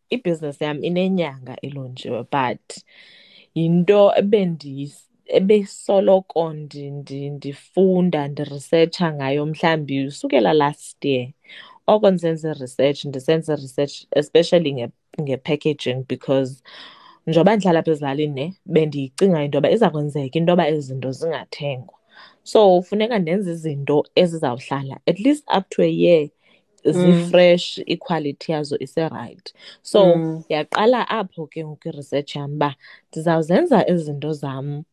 ibhizinesi 0.10 0.64
yam 0.64 0.84
inenyanga 0.84 1.58
elonjiwe 1.62 2.24
but 2.32 2.78
yinto 3.56 4.14
ebesoloko 5.28 6.54
ndi- 6.54 6.92
ndi- 6.92 7.30
ndifunda 7.32 8.28
ndirisetsha 8.28 9.14
ngayo 9.14 9.46
mhlawumbi 9.46 10.06
usukela 10.08 10.54
last 10.54 11.06
year. 11.06 11.28
Oko 11.94 12.08
ndisenza 12.12 12.54
research 12.54 13.06
ndisenza 13.06 13.56
research 13.56 13.96
especially 14.22 14.72
nge- 14.74 14.92
nge-packaging 15.22 16.00
because 16.08 16.52
njengoba 17.28 17.56
ndihlala 17.56 17.80
apha 17.80 17.92
ezilalini 17.92 18.34
ne 18.34 18.46
bendiyicinga 18.66 19.44
into 19.44 19.58
yoba 19.58 19.70
iza 19.76 19.90
kwenzeka 19.90 20.36
into 20.40 20.52
yoba 20.52 20.68
ezi 20.68 20.82
zinto 20.88 21.12
zingathengwa. 21.12 21.96
So 22.44 22.82
funeka 22.82 23.20
ndenze 23.20 23.52
izinto 23.52 24.06
ezizawuhlala 24.16 24.96
at 25.06 25.20
least 25.20 25.44
up 25.58 25.70
to 25.70 25.82
a 25.84 25.92
year 26.04 26.30
zifresh 26.84 27.78
iquality 27.86 28.52
yazo 28.52 28.78
iserayithi 28.80 29.54
so 29.82 30.00
yaqala 30.50 31.08
apho 31.10 31.48
ke 31.48 31.66
ngoku 31.66 31.88
i-research 31.90 32.36
yam 32.36 32.54
uba 32.54 32.76
ndizawuzenza 33.12 33.88
ezi 33.90 34.04
zinto 34.04 34.34
zam 34.34 34.84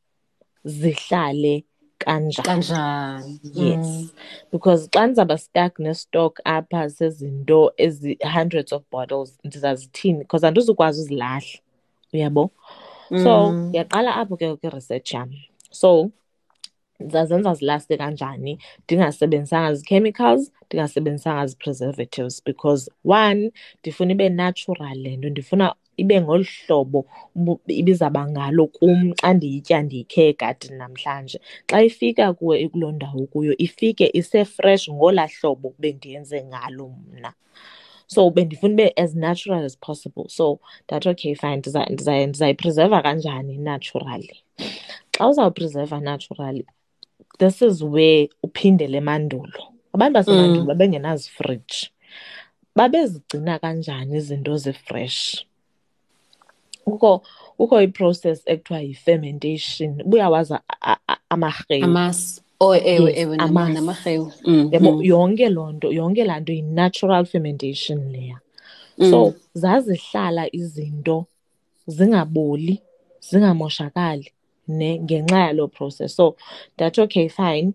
zihlale 0.64 1.64
kanjani? 1.98 2.46
Kanjani? 2.46 3.40
Yes. 3.42 4.12
Because 4.52 4.88
xa 4.88 5.06
ndizawuba 5.06 5.38
stuck 5.38 5.78
nestock 5.78 6.40
apha 6.44 6.90
sezinto 6.90 7.72
ezi-hundreds 7.76 8.72
of 8.72 8.82
bottles 8.90 9.38
ndizazithini 9.44 10.18
because 10.18 10.46
andizukwazi 10.46 11.00
uzilahla 11.00 11.58
uyabo? 12.12 12.50
So 13.08 13.54
yaqala 13.72 14.16
apho 14.16 14.36
ke 14.36 14.48
ngoku 14.48 14.66
i-research 14.66 15.14
yam. 15.14 15.30
So 15.70 16.10
ndizazenza 17.00 17.54
zilaste 17.54 17.96
kanjani? 17.96 18.58
Ndingasebenzisanga 18.84 19.74
zi-chemicals 19.74 20.52
ndingasebenzisanga 20.66 21.46
zi-preservatives 21.46 22.44
because 22.44 22.90
one 23.04 23.52
ndifuna 23.80 24.12
ibe 24.12 24.28
natural 24.28 24.98
le 24.98 25.16
nto 25.16 25.28
ndifuna 25.28 25.74
ibe 25.96 26.20
ngolu 26.20 26.44
hlobo 26.44 27.06
ubu- 27.36 27.60
ibizawuba 27.68 28.22
ngalo 28.28 28.66
kum 28.66 29.12
xa 29.20 29.32
ndiyitya 29.34 29.82
ndiyikhe 29.82 30.22
egadini 30.28 30.76
namhlanje. 30.78 31.38
Xa 31.70 31.82
ifika 31.82 32.32
kuwe 32.32 32.68
kuloo 32.68 32.92
ndawo 32.92 33.26
kuyo 33.26 33.54
ifike 33.58 34.10
isefresh 34.14 34.90
ngolaa 34.90 35.28
hlobo 35.40 35.74
bendiyenze 35.78 36.44
ngalo 36.44 36.88
mna. 36.88 37.32
So 38.06 38.30
bendifuna 38.30 38.72
ibe 38.74 38.92
as 38.96 39.14
natural 39.14 39.64
as 39.64 39.76
possible. 39.78 40.24
So 40.28 40.60
ndathi 40.84 41.08
okay 41.08 41.34
fine 41.34 41.56
ndiza- 41.56 41.86
ndiza- 41.90 42.26
ndizayipreserva 42.26 43.02
kanjani 43.02 43.58
naturally? 43.58 44.36
Xa 45.18 45.28
uzawupreserva 45.28 46.00
naturally 46.00 46.64
this 47.38 47.62
is 47.62 47.82
where 47.82 48.28
uphindele 48.42 48.96
emandulo. 48.98 49.62
Abantu 49.92 50.14
basemandulo 50.14 50.64
babengenazifriji 50.66 51.90
babezigcina 52.76 53.58
kanjani 53.58 54.16
izinto 54.16 54.56
zifresh 54.56 55.44
kukho 56.86 57.22
kukho 57.56 57.82
iprocess 57.82 58.42
ekuthiwa 58.46 58.80
yi-fermentation 58.80 60.00
ubuyawazi 60.06 60.54
a- 60.54 60.96
a- 61.08 61.16
amarhewu. 61.30 61.84
Amasi 61.84 62.40
oh 62.60 62.74
ewe 62.74 63.10
Yes, 63.10 63.18
ewe 63.20 63.36
amasi. 63.36 63.72
namarhewu. 63.72 64.32
Mm, 64.44 64.68
yabo 64.72 64.92
mm. 64.92 65.02
yonke 65.04 65.48
loo 65.48 65.72
nto 65.72 65.92
yonke 65.92 66.24
laa 66.24 66.40
nto 66.40 66.52
yi-natural 66.52 67.24
fermentation 67.26 68.12
leya. 68.12 68.38
So 69.10 69.34
zazihlala 69.54 70.48
izinto 70.56 71.26
zingaboli 71.86 72.80
zingamoshakali 73.20 74.32
ne 74.68 74.98
ngenxa 74.98 75.38
yaloo 75.38 75.68
process. 75.68 76.16
So 76.16 76.36
ndathi 76.76 77.00
okay 77.00 77.28
fine. 77.28 77.72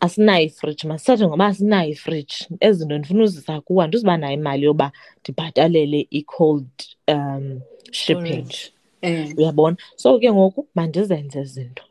Asinayo 0.00 0.44
ifriji 0.46 0.86
masithathe 0.86 1.26
ngoba 1.26 1.46
asinayo 1.46 1.90
ifriji 1.90 2.48
ezi 2.60 2.78
zinto 2.78 2.98
ndifuna 2.98 3.24
uzisa 3.24 3.60
kuwe 3.60 3.84
andizuba 3.84 4.16
nayo 4.16 4.34
imali 4.34 4.64
yoba 4.64 4.92
ndibhatalele 5.24 6.06
i-cold 6.10 6.68
um 7.08 7.60
shipping 7.90 8.50
Storage. 8.50 8.72
Eh. 9.02 9.32
uyabona? 9.36 9.76
So 9.96 10.18
ke 10.18 10.32
ngoku 10.32 10.66
mandizenze 10.74 11.44
zinto 11.44 11.84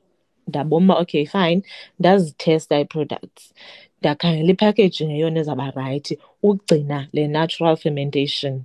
ndabona 0.50 0.86
uba 0.86 1.02
okay 1.02 1.26
fine. 1.26 1.62
Ndazithesta 2.00 2.80
ii-products. 2.80 3.54
Ndakhangela 4.00 4.52
ipackaging 4.52 5.12
eyona 5.12 5.40
ezawuba 5.40 5.72
rayithi 5.72 6.18
ukugcina 6.44 7.08
le 7.14 7.28
natural 7.28 7.78
fermentation. 7.78 8.64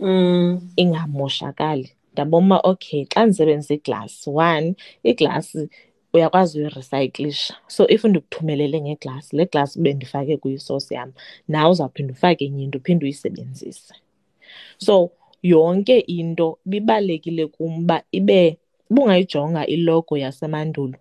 Mm. 0.00 0.70
ingamoshakali. 0.76 1.92
Ndabona 2.12 2.46
uba 2.46 2.60
okay 2.70 3.04
xa 3.04 3.26
ndisebenzisa 3.26 3.74
iglasi 3.74 4.30
one 4.30 4.74
iglasi 5.02 5.68
uyakwazi 6.12 6.58
uyirisayiklisha 6.58 7.54
so 7.68 7.86
if 7.88 8.04
ndikuthumelele 8.04 8.80
ngeglasi 8.80 9.36
le 9.36 9.46
glasi 9.46 9.80
bendifake 9.80 10.36
kuyisosi 10.36 10.94
yam 10.94 11.12
nawe 11.48 11.70
uzawuphinda 11.70 12.12
ufake 12.12 12.44
enye 12.44 12.64
into 12.64 12.78
uphinde 12.78 13.04
uyisebenzise. 13.04 13.94
So 14.78 15.10
yonke 15.42 15.98
into 16.06 16.58
bibalulekile 16.66 17.46
kum 17.46 17.84
uba 17.84 18.02
ibe 18.12 18.58
ubungayijonga 18.90 19.66
ilogo 19.66 20.16
yasemandulo 20.16 20.98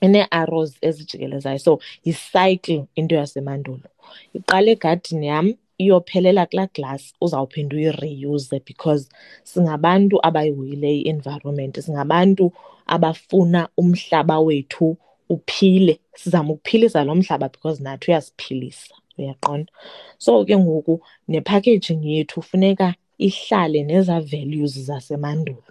inee-arrows 0.00 0.72
ezijikelezayo 0.80 1.58
so 1.58 1.80
yicycle 2.04 2.84
into 2.94 3.14
yasemandulo. 3.14 3.88
Iqala 4.34 4.70
egadini 4.70 5.26
yam 5.26 5.54
iyophelela 5.78 6.46
kulaa 6.46 6.68
glass 6.74 7.14
uzawuphinda 7.20 7.76
uyireuse 7.76 8.60
because 8.66 9.08
singabantu 9.44 10.18
abayihoyileyo 10.22 11.00
i-environment 11.02 11.80
singabantu 11.80 12.52
abafuna 12.86 13.68
umhlaba 13.76 14.40
wethu 14.40 14.96
uphile 15.28 16.00
sizama 16.14 16.52
ukuphilisa 16.52 17.04
lo 17.04 17.14
mhlaba 17.14 17.48
because 17.48 17.82
nathi 17.82 18.10
uyasiphilisa 18.10 18.94
uyaqonda? 19.18 19.72
So 20.18 20.44
ke 20.44 20.56
ngoku 20.56 21.00
nepackaging 21.28 22.04
yethu 22.04 22.42
funeka 22.42 22.94
ihlale 23.18 23.84
neza 23.84 24.20
values 24.20 24.78
zasemandulo. 24.78 25.62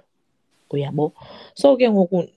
Uyabo? 0.71 1.13
So 1.53 1.77
ke 1.77 1.89
ngoku 1.89 2.27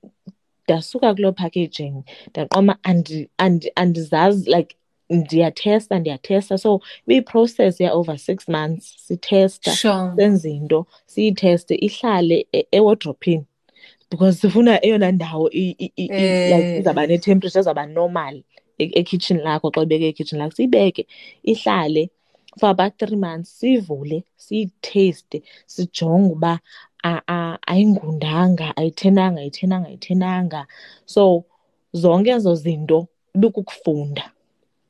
ndasuka 0.65 1.15
kuloo 1.15 1.33
packaging 1.33 2.03
ndaqoma 2.31 2.77
andi- 2.83 3.29
andi- 3.39 3.73
andizazi 3.75 4.51
like 4.51 4.77
ndiyathesta 5.11 5.99
ndiyathesta. 5.99 6.59
So 6.59 6.81
ibiyi-process 7.07 7.81
ya-over 7.81 8.19
six 8.19 8.49
months 8.49 8.95
sithesta 9.07 9.73
Sure. 9.73 10.13
senze 10.17 10.51
into 10.51 10.87
siyitheste 11.07 11.75
ihlale 11.75 12.47
e- 12.53 12.67
ewodrophini 12.73 13.45
because 14.11 14.41
sifuna 14.41 14.85
eyona 14.85 15.13
ndawo 15.13 15.51
i- 15.51 15.77
i- 15.79 15.93
i- 15.97 16.05
i- 16.05 16.49
like 16.51 16.75
Eh. 16.75 16.81
izawuba 16.81 17.07
ne-temperature 17.07 17.61
ezawuba 17.61 17.87
normal 17.87 18.43
e- 18.79 18.91
ekhitshini 19.01 19.41
lakho 19.41 19.71
xa 19.71 19.81
ubeke 19.83 20.09
ekhitshini 20.09 20.39
lakho 20.39 20.57
siyibeke 20.57 21.07
ihlale. 21.43 22.11
For 22.59 22.69
about 22.71 22.93
three 22.99 23.17
months 23.17 23.51
siyivule 23.61 24.25
siyitheste 24.37 25.43
sijonge 25.67 26.33
uba 26.33 26.61
a- 27.03 27.23
a- 27.27 27.59
ayingundanga 27.67 28.77
ayithenanga 28.77 29.41
ayithenanga 29.41 29.89
ayithenanga. 29.89 30.67
So 31.07 31.45
zonke 31.93 32.31
ezo 32.31 32.55
zinto 32.55 33.07
ibikukufunda. 33.35 34.25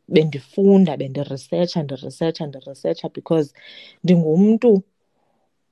Bendifunda 0.09 0.97
bendirisetsha 0.97 1.83
ndirisetsha 1.83 2.47
ndirisetsha 2.47 3.09
because 3.09 3.53
ndingumntu 4.05 4.83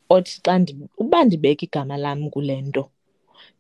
othi 0.09 0.41
xa 0.45 0.59
ndi- 0.59 0.89
uba 0.99 1.25
ndibeka 1.25 1.65
igama 1.67 1.97
lam 1.97 2.31
kule 2.31 2.61
nto 2.63 2.91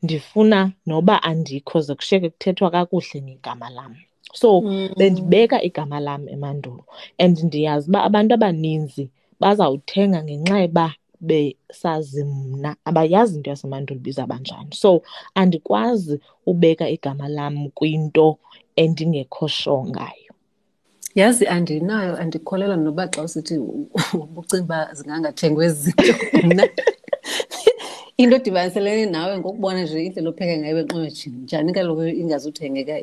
ndifuna 0.02 0.72
noba 0.86 1.22
andikho 1.22 1.80
ze 1.80 1.94
kushiyeke 1.94 2.28
kuthethwa 2.30 2.70
kakuhle 2.70 3.22
ngegama 3.22 3.70
lam. 3.70 3.96
So 4.32 4.60
bendibeka 4.96 5.62
igama 5.62 6.00
lam 6.00 6.28
emandulo 6.28 6.84
and 7.18 7.38
ndiyazi 7.38 7.88
uba 7.90 8.04
abantu 8.04 8.34
abaninzi 8.34 9.10
bazawuthenga 9.40 10.22
ngenxa 10.24 10.58
yoba 10.60 10.94
besazi 11.20 12.24
mna 12.24 12.76
abayazi 12.84 13.36
into 13.36 13.50
yasemandulo 13.50 14.00
ibizawuba 14.00 14.38
njani 14.38 14.74
so 14.74 15.02
andikwazi 15.34 16.20
ubeka 16.46 16.88
igama 16.88 17.28
lam 17.28 17.68
kwinto 17.70 18.38
endingekho 18.76 19.48
sure 19.48 19.90
ngayo. 19.90 20.32
Yazi 21.14 21.46
andinayo 21.46 22.16
andikholelwa 22.16 22.76
noba 22.76 23.08
xa 23.08 23.22
usithi 23.22 23.58
u- 23.58 23.88
ubucinga 24.14 24.62
uba 24.64 24.94
zingangathengwa 24.94 25.64
ezi 25.64 25.82
zinto 25.82 26.02
mna 26.46 26.68
into 28.18 28.36
edibaniselene 28.36 29.06
nawe 29.10 29.38
ngokubona 29.38 29.82
nje 29.82 30.04
indlela 30.04 30.30
opheka 30.30 30.56
ngayo 30.58 30.78
enqojini 30.80 31.36
njani 31.44 31.72
kaloku 31.72 32.02
ingazuthengeka 32.02 32.94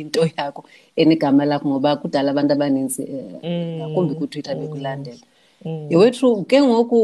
into 0.00 0.20
yakho 0.36 0.64
enegama 0.96 1.44
lakho? 1.44 1.68
Ngoba 1.68 1.96
kudala 1.96 2.30
abantu 2.30 2.52
abanintsi 2.52 3.02
um 3.02 3.76
ngakumbi 3.78 4.14
kutwitter 4.14 4.56
bekulandela. 4.56 5.18
Yewethu 5.90 6.44
ke 6.44 6.62
ngoku 6.62 6.96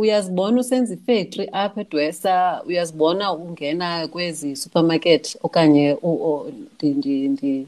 uyazibona 0.00 0.60
usenza 0.60 0.94
ifactory 0.94 1.48
apha 1.52 1.80
edwesa 1.80 2.62
uyazibona 2.66 3.32
ungena 3.32 4.08
kwezi 4.08 4.56
supermarket 4.56 5.36
okanye 5.42 5.96
u- 6.02 6.22
o- 6.28 6.46
ndi- 6.78 6.94
ndi- 6.94 7.28
ndi- 7.28 7.66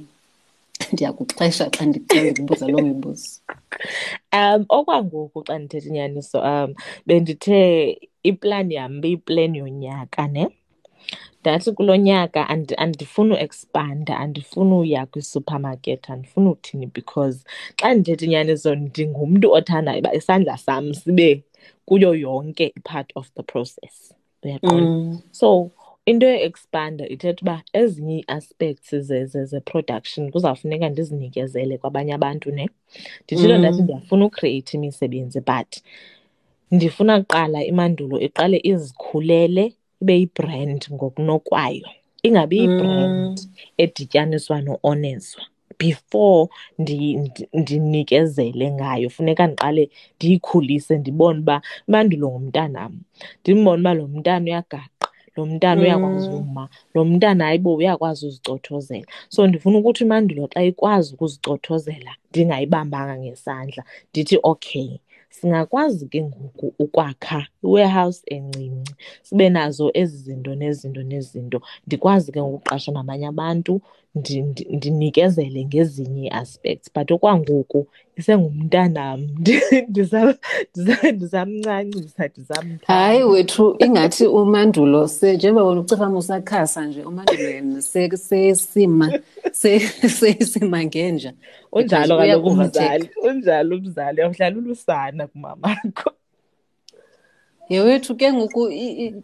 ndiyakuxhesha 0.92 1.70
xa 1.70 1.84
ndixa 1.86 2.20
ndikubuza 2.22 2.68
loo 2.68 2.82
mibuzo 2.82 3.28
Um, 4.34 4.64
okwangoku 4.68 5.38
xa 5.46 5.58
ndithetha 5.58 5.88
inyaniso 5.88 6.38
um 6.42 6.74
bendithe 7.06 7.60
iplani 8.22 8.74
yam 8.74 9.00
biyiplani 9.00 9.58
yonyaka 9.58 10.26
ne? 10.28 10.44
Ndathi 11.40 11.72
kulo 11.72 11.96
nyaka 11.96 12.48
andi- 12.48 12.74
andifuni 12.76 13.32
uexpanda 13.34 14.18
andifuni 14.18 14.74
uya 14.74 15.06
kwisupermarket 15.06 16.10
andifuni 16.10 16.48
uthini 16.48 16.86
because 16.86 17.44
xa 17.76 17.94
ndithetha 17.94 18.24
inyaniso 18.26 18.74
ndingumntu 18.74 19.52
othanda 19.52 19.98
uba 19.98 20.14
isandla 20.14 20.56
sam 20.56 20.94
sibe 20.94 21.42
kuyo 21.86 22.14
yonke 22.14 22.72
i-part 22.76 23.12
of 23.14 23.30
the 23.36 23.42
process 23.42 24.14
uyaqonda? 24.42 25.18
So 25.30 25.70
into 26.06 26.26
ye-expanda 26.26 27.08
ithetha 27.08 27.42
uba 27.42 27.62
ezinye 27.72 28.16
ii-aspects 28.18 28.94
ze- 28.94 29.26
ze- 29.26 29.44
ze-production 29.44 30.30
kuzawufuneka 30.32 30.88
ndizinikezele 30.88 31.78
kwabanye 31.78 32.12
abantu 32.14 32.50
ne? 32.52 32.68
Nditshilo 33.24 33.58
ndathi 33.58 33.82
ndiyafuna 33.82 34.24
ucreate 34.26 34.76
imisebenzi 34.76 35.40
but 35.40 35.70
ndifuna 36.70 37.20
kuqala 37.20 37.64
imandulo 37.64 38.20
iqale 38.20 38.60
izikhulele 38.62 39.72
ibe 40.02 40.14
yibrand 40.18 40.80
ngokunokwayo 40.92 41.88
ingabi 42.22 42.58
yibrand 42.58 43.40
edityaniswa 43.78 44.60
no-oneswa 44.60 45.42
before 45.78 46.48
ndi- 46.78 47.16
ndi- 47.18 47.48
ndinikezele 47.52 48.70
ngayo 48.70 49.10
funeka 49.10 49.46
ndiqale 49.46 49.90
ndiyikhulise 50.16 50.98
ndibone 50.98 51.38
uba 51.40 51.62
imandulo 51.88 52.30
ngumntanam. 52.30 52.92
Ndimbone 53.40 53.80
uba 53.80 53.94
lo 53.94 54.08
mntana 54.08 54.44
uyagaqa 54.44 54.93
lo 55.36 55.46
mntana 55.46 55.80
uyakwazi 55.82 56.28
uma 56.28 56.68
lo 56.94 57.04
mntana 57.04 57.44
hayibo 57.44 57.74
uyakwazi 57.74 58.26
uzicothozela. 58.26 59.06
So 59.28 59.46
ndifuna 59.46 59.78
ukuthi 59.78 60.04
umandulo 60.04 60.48
xa 60.52 60.62
ikwazi 60.62 61.14
ukuzicothozela 61.14 62.12
ndingayibambanga 62.30 63.18
ngesandla 63.18 63.84
ndithi 64.10 64.38
okay 64.42 64.98
singakwazi 65.30 66.06
ke 66.08 66.22
ngoku 66.22 66.74
ukwakha 66.78 67.46
i-warehouse 67.64 68.22
encinci 68.26 68.94
sibe 69.22 69.48
nazo 69.48 69.90
ezi 69.94 70.16
zinto 70.16 70.54
nezinto 70.54 71.02
nezinto. 71.02 71.58
Ndikwazi 71.86 72.32
ke 72.32 72.42
ngoku 72.42 72.56
uqasha 72.56 72.92
nabanye 72.92 73.26
abantu 73.26 73.80
ndinikezele 74.14 75.64
ngezinye 75.64 76.22
ii-aspects 76.26 76.90
but 76.94 77.10
okwangoku 77.10 77.86
isengumntanam 78.16 79.20
ndizamncancisa 79.88 81.12
ndizamthanda 82.28 82.84
hayi 82.86 83.22
wethu 83.22 83.76
ingathi 83.78 84.26
umandulo 84.26 85.10
njengoba 85.34 85.64
wena 85.64 85.80
ucifama 85.80 86.18
usakhasa 86.18 86.86
nje 86.86 87.02
umandulo 87.02 87.42
yena 87.48 87.82
se- 87.82 88.16
sesima 88.16 89.18
se- 89.52 89.78
sesima 90.18 90.84
ngenja. 90.84 91.32
Unjalo 91.72 92.16
kaloku 92.18 92.48
umzali 92.48 93.10
unjalo 93.30 93.76
umzali 93.76 94.22
awudlala 94.22 94.56
ulusana 94.58 95.26
kumamakho 95.26 96.10
yewethu 97.68 98.14
ke 98.16 98.32
ngoku 98.32 98.70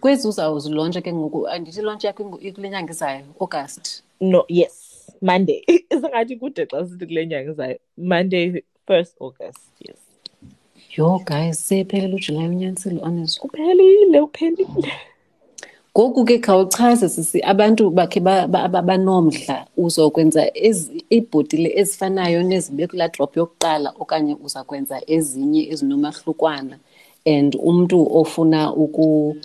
kwezi 0.01 0.29
uzawuzilontsha 0.29 1.01
ke 1.01 1.13
ngoku 1.13 1.49
andithi 1.49 1.81
ilontsha 1.81 2.09
yakho 2.09 2.39
ikule 2.43 2.71
nyanga 2.71 2.93
izayo 2.93 3.25
august. 3.41 4.03
No 4.21 4.45
yes 4.49 5.11
monday. 5.23 5.63
Isingathi 5.91 6.37
kude 6.37 6.67
xa 6.67 6.87
sithi 6.87 7.07
kule 7.07 7.27
nyanga 7.27 7.51
izayo 7.53 7.79
monday 7.97 8.63
first 8.87 9.15
august 9.21 9.59
yes. 9.81 9.97
Yho 10.97 11.19
guys 11.27 11.69
sephelele 11.69 12.15
ujulayi 12.15 12.49
unyanisile 12.49 13.01
honest. 13.01 13.41
Uphelile 13.45 14.21
uphelile. 14.21 14.93
Ngoku 15.97 16.25
ke 16.25 16.39
khawuchaze 16.39 17.09
sisi 17.09 17.41
abantu 17.43 17.91
bakhe 17.91 18.21
ba- 18.21 18.47
ba- 18.49 18.69
ba- 18.69 18.83
banomdla 18.83 19.67
uzokwenza 19.77 20.47
ezi- 20.55 21.05
iibhotile 21.13 21.73
ezifanayo 21.77 22.43
nezibe 22.43 22.87
kulaa 22.87 23.09
drop 23.09 23.37
yokuqala 23.37 23.93
okanye 24.01 24.37
uza 24.45 24.65
kwenza 24.65 25.03
ezinye 25.07 25.69
ezinomahlukwana 25.73 26.79
and 27.27 27.57
umntu 27.63 28.17
ofuna 28.17 28.73
uku 28.75 29.37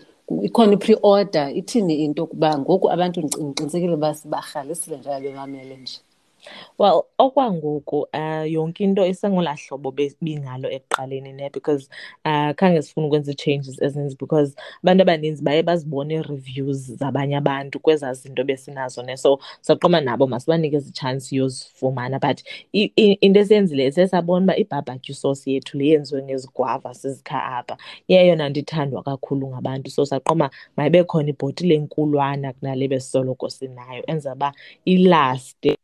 ikhona 0.47 0.73
i-pre-order 0.73 1.47
ithini 1.59 1.95
into 2.05 2.21
yokuba 2.23 2.59
ngoku 2.59 2.91
abantu 2.91 3.21
ndiqinisekile 3.21 3.93
uba 3.93 4.15
sibarhalisile 4.15 4.97
njalo 4.97 5.19
bemamele 5.23 5.77
nje? 5.77 5.99
Well, 6.77 7.05
okwangoku 7.17 7.99
uh, 8.13 8.51
yonke 8.51 8.83
into 8.83 9.05
isengolaa 9.05 9.55
hlobo 9.67 9.91
bingalo 10.21 10.69
ekuqaleni 10.71 11.33
ne 11.33 11.49
because 11.49 11.89
uh, 12.25 12.51
khange 12.55 12.81
sifune 12.81 13.07
ukwenza 13.07 13.31
ii-changes 13.31 13.81
ezininzi 13.81 14.15
because 14.19 14.55
abantu 14.83 15.01
abaninzi 15.01 15.43
baye 15.43 15.63
bazibone 15.63 16.15
ii-reviews 16.15 16.91
zabanye 16.97 17.37
abantu 17.37 17.79
kwezaa 17.79 18.13
zinto 18.13 18.43
besinazo 18.43 19.03
ne. 19.03 19.17
So 19.17 19.39
saqoma 19.61 20.01
nabo 20.01 20.27
masibanikeze 20.27 20.89
itshansi 20.89 21.35
yozifumana 21.35 22.19
but 22.19 22.41
into 22.73 23.39
esiyenzile 23.39 23.91
sesabona 23.91 24.43
uba 24.45 24.57
ibhabhatyu 24.57 25.15
sauce 25.15 25.51
yethu 25.51 25.77
le 25.77 25.85
yenziwe 25.87 26.23
ngezigwava 26.23 26.93
sizikha 26.93 27.43
apha 27.45 27.77
yeyona 28.07 28.49
nto 28.49 28.59
ithandwa 28.59 29.03
kakhulu 29.03 29.47
ngabantu. 29.47 29.89
So 29.91 30.05
saqoma 30.05 30.49
mayibe 30.77 31.03
khona 31.03 31.29
ibhotile 31.29 31.75
enkulwana 31.75 32.53
kunale 32.53 32.87
besisoloko 32.87 33.49
sinayo 33.49 34.03
enza 34.07 34.33
uba 34.33 34.53
ilaste 34.85 35.74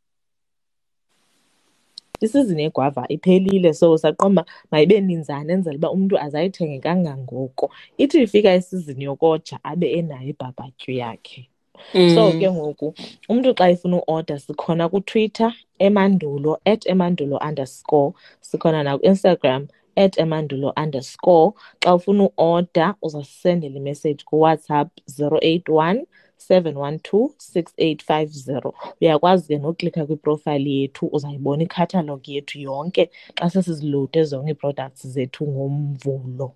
isizini 2.22 2.64
yegwava 2.64 3.06
iphelile. 3.10 3.74
So 3.74 3.98
saqomba 3.98 4.46
mayibe 4.72 5.02
ninzana 5.02 5.54
enzela 5.54 5.78
uba 5.78 5.92
umntu 5.92 6.18
azayithenge 6.20 6.80
kangangoko. 6.80 7.72
Ithi 7.98 8.22
ifika 8.22 8.56
isizini 8.56 9.04
yokoja 9.04 9.60
abe 9.64 9.92
enayo 9.92 10.30
ibhabhatyu 10.30 10.94
yakhe. 10.94 11.48
Mm. 11.96 12.16
so 12.16 12.32
ke 12.40 12.52
ngoku 12.52 12.94
umntu 13.30 13.54
xa 13.58 13.70
efuna 13.70 13.98
uoda 14.08 14.40
sikhona 14.40 14.90
kuTwitter 14.90 15.54
emandulo 15.80 16.60
at 16.66 16.86
emandulo 16.86 17.38
underscore. 17.38 18.14
Sikhona 18.42 18.84
nakuInstagram 18.84 19.68
at 19.98 20.18
emandulo 20.18 20.74
underscore. 20.78 21.54
Xa 21.80 21.96
ufuna 21.96 22.30
uoda 22.38 22.96
uzasisendela 23.02 23.78
imeseyiji 23.78 24.26
kuWhatsApp 24.26 24.90
zero 25.06 25.40
eight 25.42 25.70
one 25.70 26.06
712 26.50 28.74
uyakwazi 29.02 29.48
ke 29.48 29.58
noklika 29.58 30.06
kwiprofayili 30.06 30.82
yethu 30.82 31.10
uzayibona 31.12 31.64
ikhatalog 31.64 32.30
yethu 32.30 32.60
yonke 32.60 33.10
xa 33.36 33.50
sesizilowude 33.50 34.24
zonke 34.24 34.52
ii-products 34.52 35.08
zethu 35.08 35.48
ngomvulo. 35.48 36.52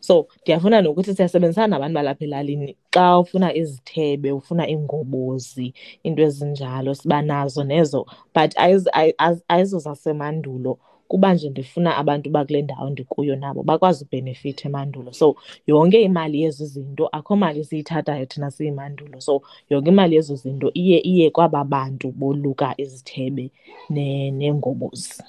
So 0.00 0.26
ndiyafuna 0.42 0.82
nokuthi 0.82 1.14
siyasebenzisana 1.14 1.66
nabantu 1.66 1.94
balapha 1.94 2.24
elalini. 2.24 2.76
Xa 2.94 3.18
ufuna 3.18 3.54
izithebe 3.54 4.32
ufuna 4.32 4.68
iingobozi 4.68 5.74
iinto 6.04 6.22
ezinjalo 6.22 6.94
siba 6.94 7.22
nazo 7.22 7.64
nezo. 7.64 8.06
But 8.34 8.54
ayizozasemandulo 9.48 10.78
kuba 11.12 11.34
nje 11.34 11.50
ndifuna 11.50 11.96
abantu 11.96 12.30
bakule 12.30 12.62
ndawo 12.62 12.90
ndikuyo 12.90 13.36
nabo 13.36 13.62
bakwazi 13.62 14.04
ubhenefitha 14.04 14.68
emandulo. 14.68 15.12
So 15.12 15.36
yonke 15.66 16.02
imali 16.02 16.42
yezi 16.42 16.66
zinto 16.66 17.08
akho 17.12 17.36
mali 17.36 17.64
siyithathayo 17.64 18.26
thina 18.26 18.50
siyimandulo. 18.50 19.20
So 19.20 19.42
yonke 19.70 19.88
imali 19.88 20.14
yezo 20.16 20.34
zinto 20.36 20.70
iye 20.74 20.98
iye 20.98 21.30
kwaba 21.30 21.64
bantu 21.64 22.12
boluka 22.12 22.74
izithebe 22.80 23.50
neengobozi. 23.90 25.22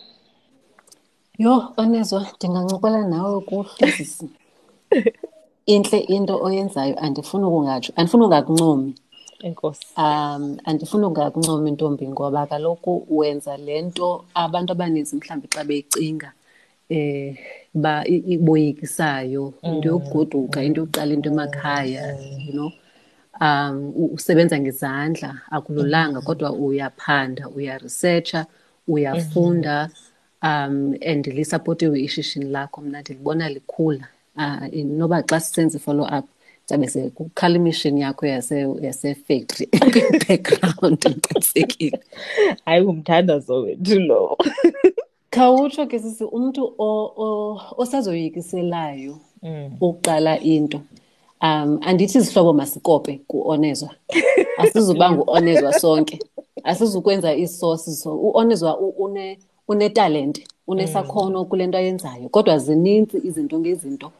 Yho 1.38 1.74
onezwa 1.78 2.28
ndingancokola 2.36 3.08
nawe 3.08 3.41
kuhlezisi 3.41 4.30
intle 5.74 6.00
into 6.00 6.43
oyenzayo 6.43 6.96
andifuni 7.00 7.46
ukungatsho 7.46 7.93
andifuni 7.96 8.24
ungakuncomi 8.24 8.96
enkosi. 9.39 9.86
Um 9.98 10.58
andifuni 10.63 11.06
ungakuncoma 11.06 11.69
intombi 11.69 12.08
ngoba 12.08 12.46
kaloku 12.46 13.08
wenza 13.10 13.58
le 13.58 13.82
nto 13.82 14.26
abantu 14.34 14.72
abaninzi 14.72 15.15
mhlawumbi 15.15 15.48
xa 15.48 15.63
beyicinga 15.63 16.32
eh 16.89 17.38
ba 17.74 18.06
iboyikisayo 18.06 19.54
into 19.63 19.89
yokugoduka 19.89 20.63
into 20.63 20.82
yokuqala 20.82 21.13
into 21.13 21.30
emakhaya 21.30 22.17
you 22.46 22.54
know. 22.54 22.72
Um 23.41 23.93
usebenza 24.13 24.60
ngezandla 24.60 25.41
akululanga 25.52 26.22
kodwa 26.22 26.52
uyaphanda 26.52 27.50
uyaresearcha 27.50 28.46
uyafunda 28.88 29.89
um 30.41 30.96
and 31.06 31.26
lisapotiwe 31.28 32.02
ishishini 32.02 32.46
lakho. 32.46 32.82
Mna 32.82 33.02
ndilibona 33.02 33.50
likhula. 33.50 34.08
Uh, 34.36 34.74
noba 34.74 35.22
xa 35.24 35.39
sisenza 35.39 35.78
i-follow 35.78 36.06
up 36.17 36.26
zabe 36.65 36.88
sekukhala 36.88 37.56
imishini 37.56 38.02
yakho 38.02 38.26
yasefactory 38.82 39.65
kwi-background 39.91 41.06
ndiqinisekile 41.10 41.99
hayi 42.65 42.84
ngumthandazo 42.84 43.62
wethu 43.62 43.99
lo. 43.99 44.38
Khawutsho 45.30 45.86
ke 45.88 45.99
sisi 45.99 46.23
umntu 46.23 46.73
osazoyikiselayo 47.78 49.17
ukuqala 49.82 50.39
into 50.39 50.82
um 51.41 51.80
andithi 51.82 52.17
izihlobo 52.17 52.54
masikope 52.54 53.21
ku-onezwa. 53.28 53.89
Asizuba 54.58 55.12
ngu-onezwa 55.12 55.73
sonke. 55.82 56.19
Asizukwenza 56.63 57.36
iisosi 57.36 58.10
u-onezwa 58.10 58.80
unetalente 59.67 60.43
unesakhono 60.67 61.45
kule 61.45 61.67
nto 61.67 61.78
ayenzayo. 61.78 62.30
Kodwa 62.30 62.58
zinintsi 62.58 63.17
izinto 63.23 63.60
ngezinto. 63.60 64.12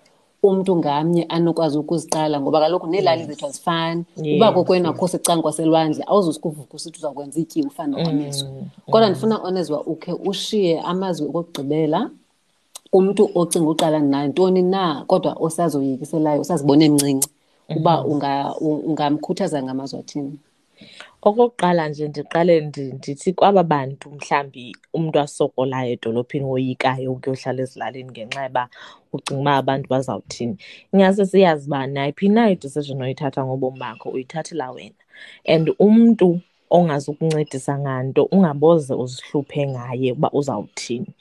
Umntu 0.44 0.76
ngamnye 0.76 1.24
anokwazi 1.24 1.78
ukuziqala 1.78 2.42
ngoba 2.42 2.60
kaloku 2.60 2.88
neelali 2.88 3.26
zethu 3.26 3.46
azifani. 3.46 4.04
Uba 4.36 4.52
kokwenakho 4.52 5.08
secangwa 5.08 5.52
selwandle 5.54 6.04
awuzusikuvuka 6.08 6.74
usithi 6.74 6.98
uzawukwenza 7.00 7.40
ityiwa 7.40 7.68
ufana 7.68 7.98
onezwa 8.10 8.50
kodwa 8.92 9.10
ndifuna 9.10 9.36
onezwa 9.44 9.84
ukhe 9.84 10.12
ushiye 10.26 10.80
amazwi 10.82 11.28
okugqibela 11.28 12.10
umntu 12.94 13.30
ocinga 13.36 13.70
uqala 13.70 14.00
nantoni 14.00 14.62
na 14.62 15.04
kodwa 15.08 15.32
osazoyikiselayo 15.40 16.42
osazibona 16.42 16.86
emncinci 16.86 17.30
uba 17.78 18.06
ungamkhuthaza 18.90 19.64
ngamazwi 19.64 20.00
athini 20.00 20.38
okokuqala 21.28 21.84
nje 21.90 22.08
ndiqale 22.08 22.54
ndithi 22.98 23.30
kwaba 23.38 23.64
bantu 23.74 24.06
mhlawumbi 24.16 24.66
umntu 24.98 25.18
asokolayo 25.26 25.92
edolophini 25.96 26.46
woyikayo 26.52 27.08
ukuyohlala 27.16 27.62
ezilalini 27.66 28.10
ngenxa 28.12 28.42
yoba 28.48 28.64
ucinga 29.16 29.42
uba 29.42 29.54
abantu 29.62 29.86
bazawuthini. 29.94 30.56
Ingase 30.94 31.24
siyazi 31.32 31.66
uba 31.68 31.88
nayiphi 31.88 32.28
na 32.36 32.52
idecision 32.54 33.02
oyithatha 33.02 33.42
ngobomi 33.46 33.80
bakho 33.80 34.08
uyithathela 34.16 34.72
wena. 34.76 35.02
And 35.54 35.66
umntu 35.80 36.42
ongazukuncedisa 36.78 37.74
nganto 37.80 38.22
ungaboze 38.32 38.94
uzihluphe 38.94 39.68
ngaye 39.68 40.12
uba 40.12 40.30
uzawuthini. 40.40 41.12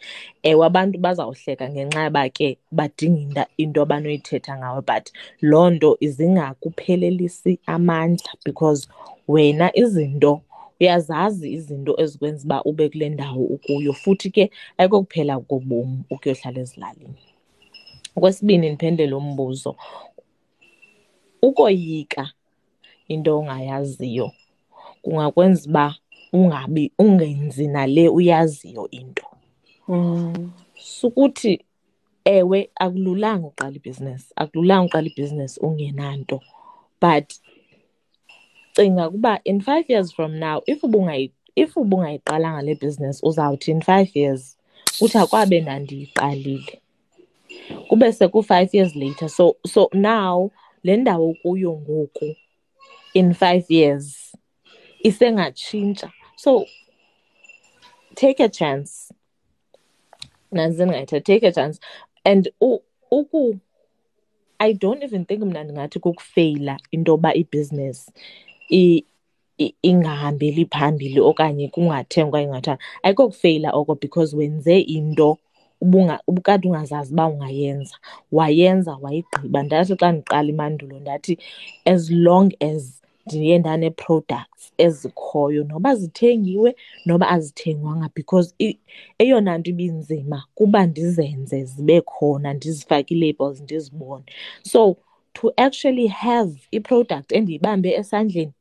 Ewe 0.43 0.67
abantu 0.67 0.97
bazawuhleka 1.05 1.65
ngenxa 1.71 2.05
yoba 2.05 2.29
ke 2.37 2.49
badinga 2.73 3.47
into 3.57 3.83
abanoyithetha 3.83 4.53
ngawe 4.59 4.81
but 4.88 5.05
loo 5.41 5.71
nto 5.71 5.91
izingakuphelelisi 6.01 7.53
amandla 7.67 8.33
because 8.45 8.88
wena 9.29 9.67
izinto 9.83 10.41
uyazazi 10.81 11.53
izinto 11.53 11.93
ezikwenza 12.03 12.45
uba 12.45 12.62
ube 12.65 12.88
kule 12.88 13.09
ndawo 13.09 13.45
ukuyo 13.55 13.93
futhi 13.93 14.31
ke 14.31 14.51
ayikokuphela 14.79 15.41
kobomi 15.41 15.99
ukuyohlala 16.11 16.61
ezilalini. 16.61 17.21
Okwesibini 18.17 18.69
ndiphendule 18.69 19.15
umbuzo. 19.15 19.77
Ukoyika 21.43 22.31
into 23.09 23.38
ongayaziyo 23.38 24.33
kungakwenza 25.03 25.71
uba 25.71 25.97
ungabi 26.33 26.93
ungenzi 26.99 27.67
nale 27.67 28.09
uyaziyo 28.09 28.91
into. 28.91 29.27
Sukuthi 30.75 31.65
ewe 32.25 32.71
akululanga 32.75 33.47
uqala 33.47 33.77
ibhizinesi 33.77 34.33
akululanga 34.37 34.87
uqala 34.87 35.07
ibhizinesi 35.07 35.61
ungenanto. 35.61 36.41
But 37.01 37.35
cinga 38.75 39.09
ukuba 39.09 39.41
in 39.45 39.61
five 39.61 39.85
years 39.88 40.12
from 40.12 40.38
now 40.38 40.62
if 40.67 40.83
if 41.57 41.75
ubungayiqalanga 41.77 42.62
le 42.62 42.75
business 42.75 43.21
uzawuthi 43.23 43.69
in 43.71 43.81
five 43.81 44.11
years 44.15 44.57
uthi 45.01 45.19
akwabe 45.19 45.61
ndandiyiqalile 45.61 46.81
kube 47.88 48.12
seku-five 48.12 48.69
years 48.73 48.97
later. 48.97 49.29
So 49.29 49.57
so 49.67 49.88
now 49.93 50.51
le 50.83 50.97
ndawo 50.97 51.35
kuyo 51.43 51.73
ngoku 51.73 52.37
in 53.15 53.35
five 53.35 53.65
years 53.69 54.32
isengatshintsha. 55.05 56.11
So 56.37 56.67
take 58.15 58.41
a 58.41 58.49
chance. 58.49 59.12
Nantsi 60.53 60.83
ndingayithetha 60.85 61.25
take 61.25 61.47
a 61.47 61.53
chance. 61.53 61.81
And 62.25 62.49
uku 63.11 63.61
i 64.61 64.73
don't 64.73 65.03
even 65.03 65.25
think 65.25 65.43
mna 65.43 65.65
ndingathi 65.65 65.99
kukufeyila 65.99 66.79
into 66.91 67.12
yoba 67.12 67.35
ibhizinesi 67.35 68.12
ingahambeli 69.83 70.67
phambili 70.67 71.21
okanye 71.21 71.69
kungathengwa 71.69 72.43
ingathanga 72.43 72.83
ayikokufeyila 73.03 73.73
oko 73.73 73.95
because 73.95 74.37
wenze 74.37 74.81
into 74.81 75.38
ubukade 76.27 76.69
ungazazi 76.69 77.12
uba 77.12 77.27
ungayenza. 77.27 77.97
Wayenza 78.33 78.99
wayigqiba. 79.01 79.62
Ndathi 79.62 79.97
xa 79.97 80.12
ndiqala 80.12 80.49
imandulo 80.49 81.01
ndathi 81.01 81.38
as 81.85 82.11
long 82.11 82.53
as 82.61 83.02
ndiye 83.26 83.58
ndane-products 83.58 84.72
ezikhoyo 84.78 85.64
noba 85.64 85.94
zithengiwe 85.94 86.76
noba 87.06 87.28
azithengwanga 87.28 88.11
because 88.14 88.54
eyona 89.18 89.58
nto 89.58 89.70
ibinzima 89.70 90.44
kuba 90.54 90.87
ndizenze 90.87 91.64
zibe 91.64 92.00
khona 92.00 92.54
ndizifake 92.54 93.14
ii-labels 93.14 93.61
ndizibone. 93.61 94.24
So 94.62 94.96
to 95.35 95.52
actually 95.56 96.06
have 96.06 96.52
i-product 96.70 97.32
endiyibambe 97.32 97.92
esandleni 97.94 98.52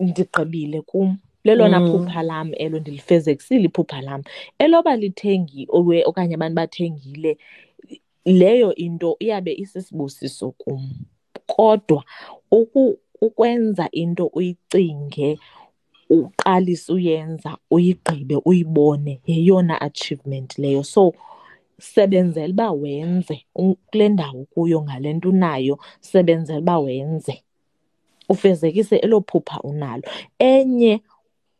ndigqibile 0.00 0.80
kum. 0.82 1.18
Lelona 1.44 1.80
phupha 1.80 2.22
lam 2.22 2.52
elo 2.56 2.78
ndilifezekisile 2.78 3.64
iphupha 3.64 4.00
lam. 4.00 4.22
Eloba 4.58 4.96
lithengi 4.96 5.68
okanye 6.04 6.34
abantu 6.34 6.54
bathengile 6.54 7.38
leyo 8.24 8.74
into 8.74 9.16
iyabe 9.18 9.52
isisibusiso 9.54 10.50
kum. 10.50 10.90
Kodwa 11.46 12.04
ukwenza 13.20 13.88
into 13.90 14.26
uyicinge 14.26 15.38
uqalise 16.10 16.92
uyenza 16.92 17.56
uyigqibe 17.70 18.36
uyibone 18.44 19.20
yeyona 19.26 19.80
achievement 19.80 20.58
leyo. 20.58 20.84
So 20.84 21.14
sebenzela 21.78 22.52
uba 22.52 22.72
wenze 22.72 23.46
kule 23.90 24.08
ndawo 24.08 24.44
kuyo 24.44 24.82
ngale 24.82 25.12
nto 25.12 25.28
unayo 25.28 25.78
sebenzela 26.00 26.58
uba 26.58 26.78
wenze. 26.78 27.42
Ufezekise 28.28 28.96
elo 28.96 29.20
phupha 29.20 29.60
unalo. 29.60 30.02
Enye 30.38 31.02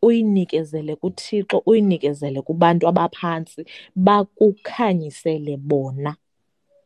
uyinikezele 0.02 0.96
kuThixo 0.96 1.62
uyinikezele 1.66 2.42
kubantu 2.42 2.88
abaphantsi 2.88 3.64
bakukhanyisele 3.96 5.56
bona. 5.56 6.16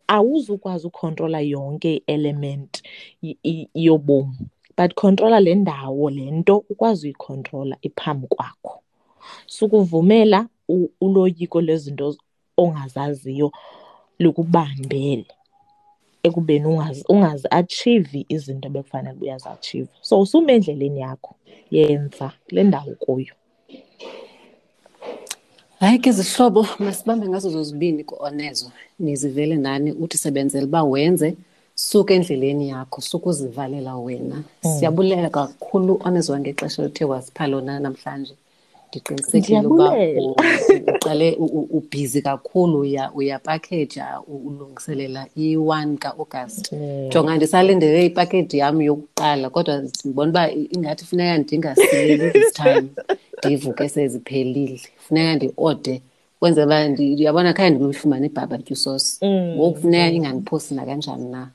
Awuzukwazi 0.09 0.87
ukhontrola 0.87 1.41
yonke 1.41 1.95
i-element 1.95 2.83
yobomi 3.75 4.37
but 4.77 4.95
khontrola 4.95 5.41
le 5.41 5.55
ndawo 5.55 6.11
le 6.11 6.31
nto 6.31 6.65
ukwazi 6.71 7.07
uyikhontrola 7.07 7.77
iphambi 7.83 8.27
kwakho 8.27 8.83
sukuvumela 9.47 10.49
uloyiko 11.01 11.61
lwezinto 11.61 12.17
ongazaziyo 12.57 13.53
lukubambele 14.19 15.27
ekubeni 16.23 16.67
ungazi-atshivi 17.09 18.27
izinto 18.29 18.69
bekufanele 18.69 19.17
uba 19.17 19.25
uyazi-atshiva 19.27 19.89
so 20.01 20.21
usume 20.21 20.55
endleleni 20.55 21.01
yakho 21.01 21.35
yenza 21.71 22.33
kule 22.49 22.63
ndawo 22.63 22.95
kuyo 22.99 23.35
hayi 25.81 25.99
ke 25.99 26.13
zihlobo 26.13 26.67
masibambe 26.79 27.29
ngazo 27.29 27.51
zozibini 27.51 28.05
ku-onezo 28.05 28.73
nizivele 28.99 29.57
nani 29.57 29.93
uthi 29.93 30.19
sebenzela 30.19 30.67
uba 30.67 30.83
wenze 30.85 31.37
suke 31.81 32.15
endleleni 32.15 32.69
yakho 32.69 33.01
sukuzivalela 33.01 33.97
wena. 33.97 34.43
Siyabulela 34.61 35.31
kakhulu 35.31 36.01
onezo 36.05 36.39
ngexesha 36.39 36.83
othe 36.83 37.05
wasipha 37.05 37.47
lona 37.47 37.81
namhlanje. 37.81 38.35
Ndiqinisekile 38.89 39.67
uba 39.67 39.95
uqale 40.89 41.37
ubhizi 41.71 42.23
kakhulu 42.23 42.81
uyapakheja 43.15 44.21
ulungiselela 44.29 45.27
i-one 45.37 45.97
kaAugust. 45.97 46.73
Jonga 47.11 47.37
ndisalindele 47.37 48.07
ipakeji 48.07 48.59
yam 48.59 48.83
yokuqala 48.83 49.51
kodwa 49.51 49.77
ndibona 49.79 50.31
uba 50.31 50.53
ingathi 50.53 51.05
funeka 51.05 51.39
ndingasileli 51.39 52.31
this 52.31 52.53
time. 52.53 52.89
Ndivuke 53.45 53.89
seziphelile. 53.89 54.81
Funeka 54.99 55.35
ndi-ode 55.37 56.03
kwenzela 56.41 56.67
uba 56.67 56.89
ndiyabona 56.89 57.53
khange 57.53 57.79
ndilifumane 57.79 58.27
ibarbecue 58.27 58.77
sauce. 58.77 59.27
Ngoku 59.27 59.81
funeka 59.81 60.11
ingandiphosi 60.17 60.75
nakanjani 60.75 61.31
na 61.31 61.49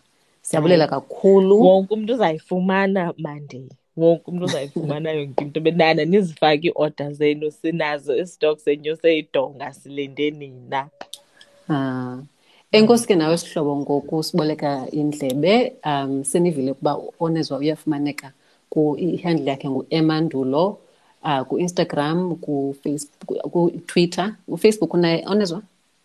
siyabulela 0.45 0.87
kakhulu. 0.87 1.61
Wonke 1.61 1.93
umntu 1.93 2.13
uzayifumana 2.13 3.13
monday. 3.17 3.65
Wonke 3.97 4.23
umntu 4.31 4.45
uzayifumana 4.45 5.11
yonke 5.11 5.43
into 5.45 5.59
benana 5.59 6.05
nizifake 6.05 6.67
ii-order 6.67 7.13
zenu 7.13 7.51
sinazo 7.51 8.17
istok 8.17 8.59
senyu 8.59 8.95
seyidonga 8.95 9.73
silinde 9.73 10.31
nina. 10.31 10.89
Um 11.69 12.27
enkosi 12.71 13.07
ke 13.07 13.15
nawe 13.15 13.37
sihlobo 13.37 13.75
ngoku 13.77 14.23
siboleka 14.23 14.87
indlebe. 14.91 15.73
Um 15.85 16.23
senivile 16.23 16.71
ukuba 16.71 17.01
onezwa 17.19 17.57
uyafumaneka 17.57 18.31
ihandle 18.97 19.51
yakhe 19.51 19.69
ngu-emandulo 19.69 20.77
uh, 21.23 21.41
ku-instagram 21.47 22.35
kutwitter. 23.51 24.35
Ufacebook 24.47 24.93
unaye 24.93 25.23
onezwa? 25.27 25.61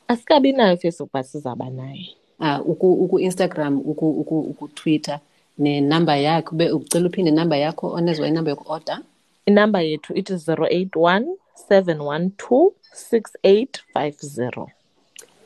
Asikabi 0.08 0.52
nayo 0.52 0.74
ifacebook 0.74 1.12
but 1.12 1.26
sizawuba 1.26 1.70
naye 1.70 2.19
uh, 2.40 2.60
uku-instagram 2.70 3.78
uku 3.90 4.40
ukutwitter 4.40 5.20
nenamba 5.58 6.16
yakhe 6.16 6.48
ube 6.52 6.70
ucela 6.72 7.06
uphinde 7.08 7.30
inamba 7.30 7.56
yakho 7.56 7.86
onezwa 7.92 8.28
inamba 8.28 8.50
yoku-order 8.50 8.98
inamba 9.46 9.80
yethu 9.80 10.14
ithi 10.14 10.32
081 10.32 11.24
712 11.70 12.70
6850 13.12 14.66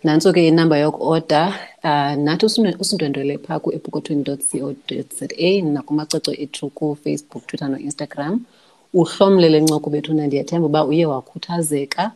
nantso 0.04 0.32
ke 0.32 0.48
inamba 0.48 0.78
yoku-order 0.78 1.54
uh, 1.84 2.14
nathi 2.24 2.46
usindwendwele 2.80 3.38
phaa 3.38 3.58
ku-epokothweni 3.58 4.24
co 4.24 4.36
za 5.18 5.62
nakumacoco 5.62 6.32
ethu 6.32 6.70
kufacebook 6.70 7.46
twitter 7.46 7.68
no-instagram. 7.68 8.44
Uhlomlele 8.94 9.60
ncoko 9.60 9.90
bethuna 9.90 10.26
ndiyathemba 10.26 10.66
uba 10.66 10.84
uye 10.84 11.06
wakhuthazeka 11.06 12.12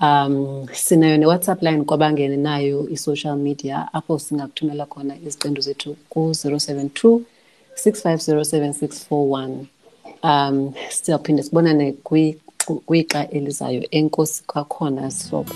um 0.00 0.66
sinayo 0.72 1.16
ne-whatsapp 1.16 1.62
line 1.62 1.84
kwabangene 1.84 2.36
nayo 2.36 2.88
i-social 2.90 3.36
media 3.36 3.88
apho 3.92 4.18
singakuthumela 4.18 4.86
khona 4.86 5.14
iziqendu 5.26 5.60
zethu 5.60 5.96
ku-072 6.10 7.20
6507641 7.76 9.50
um 10.22 10.72
sizawuphinde 10.90 11.42
sibonane 11.42 11.92
kwixa 12.86 13.30
elizayo 13.30 13.82
enkosi 13.90 14.42
kwakhona 14.46 15.10
sihlobo. 15.10 15.52